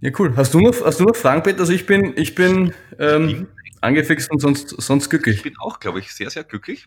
[0.00, 0.34] Ja, cool.
[0.36, 1.60] Hast du noch, hast du noch Fragen, Peter?
[1.60, 3.48] Also ich bin, ich bin ähm,
[3.80, 5.36] angefixt und sonst, sonst glücklich.
[5.36, 6.86] Ich bin auch, glaube ich, sehr, sehr glücklich.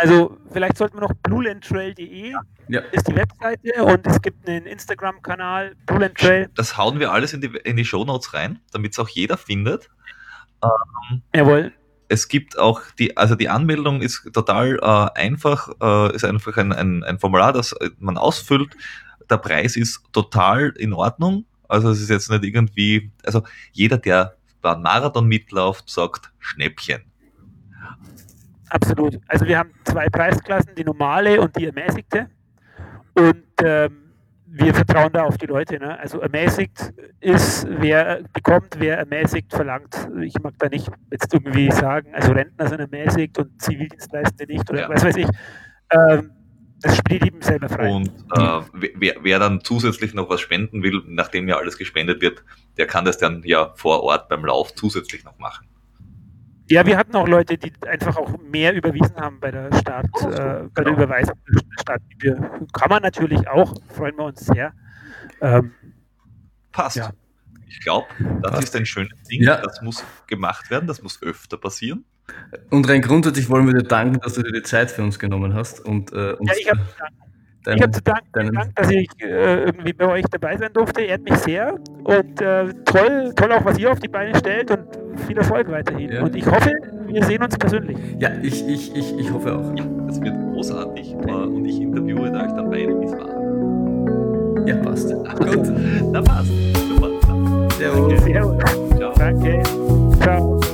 [0.00, 2.32] Also vielleicht sollten wir noch bluelandtrail.de
[2.68, 2.80] ja.
[2.92, 6.48] ist die Webseite und es gibt einen Instagram-Kanal, bluelandtrail.
[6.54, 9.90] Das hauen wir alles in die, in die Shownotes rein, damit es auch jeder findet.
[10.64, 11.72] Ähm, Jawohl.
[12.08, 16.72] Es gibt auch die, also die Anmeldung ist total äh, einfach, äh, ist einfach ein,
[16.72, 18.74] ein, ein Formular, das man ausfüllt.
[19.28, 21.44] Der Preis ist total in Ordnung.
[21.68, 23.42] Also es ist jetzt nicht irgendwie, also
[23.72, 27.09] jeder, der beim Marathon mitläuft, sagt Schnäppchen.
[28.70, 29.18] Absolut.
[29.26, 32.28] Also wir haben zwei Preisklassen, die normale und die ermäßigte.
[33.14, 34.10] Und ähm,
[34.46, 35.78] wir vertrauen da auf die Leute.
[35.78, 35.98] Ne?
[35.98, 40.08] Also ermäßigt ist, wer bekommt, wer ermäßigt verlangt.
[40.22, 44.80] Ich mag da nicht jetzt irgendwie sagen, also Rentner sind ermäßigt und Zivildienstleistende nicht oder
[44.82, 44.88] ja.
[44.88, 45.28] was weiß ich.
[45.92, 46.30] Ähm,
[46.82, 47.90] das spielt eben selber frei.
[47.90, 52.42] Und äh, wer, wer, dann zusätzlich noch was spenden will, nachdem ja alles gespendet wird,
[52.78, 55.66] der kann das dann ja vor Ort beim Lauf zusätzlich noch machen.
[56.70, 60.30] Ja, wir hatten auch Leute, die einfach auch mehr überwiesen haben bei der Start, oh,
[60.30, 62.36] äh, bei der Überweisung der Startgebühr.
[62.72, 64.72] Kann man natürlich auch, freuen wir uns sehr.
[65.40, 65.72] Ähm,
[66.70, 66.96] Passt.
[66.96, 67.10] Ja.
[67.66, 68.06] Ich glaube,
[68.42, 68.62] das Passt.
[68.62, 69.42] ist ein schönes Ding.
[69.42, 69.60] Ja.
[69.60, 72.04] Das muss gemacht werden, das muss öfter passieren.
[72.70, 75.54] Und rein grundsätzlich wollen wir dir danken, dass du dir die Zeit für uns genommen
[75.54, 75.80] hast.
[75.80, 76.80] Und, äh, uns, ja, ich habe
[77.64, 80.72] Deinen, ich habe zu danken, deinen, Dank, dass ich äh, irgendwie bei euch dabei sein
[80.72, 81.02] durfte.
[81.02, 81.74] Ehrt mich sehr.
[82.04, 84.80] Und äh, toll, toll auch, was ihr auf die Beine stellt und
[85.26, 86.10] viel Erfolg weiterhin.
[86.10, 86.22] Ja.
[86.22, 86.72] Und ich hoffe,
[87.06, 87.98] wir sehen uns persönlich.
[88.18, 89.76] Ja, ich, ich, ich, ich hoffe auch.
[89.76, 91.14] Ja, das wird großartig.
[91.14, 94.66] Und ich interviewe euch dann beide, wie es war.
[94.66, 95.12] Ja, passt.
[95.12, 95.72] Gut.
[96.12, 96.50] Na passt.
[96.88, 97.10] Super.
[97.76, 98.22] Servus.
[98.22, 98.64] Servus.
[98.96, 99.12] Ciao.
[99.16, 100.70] Danke.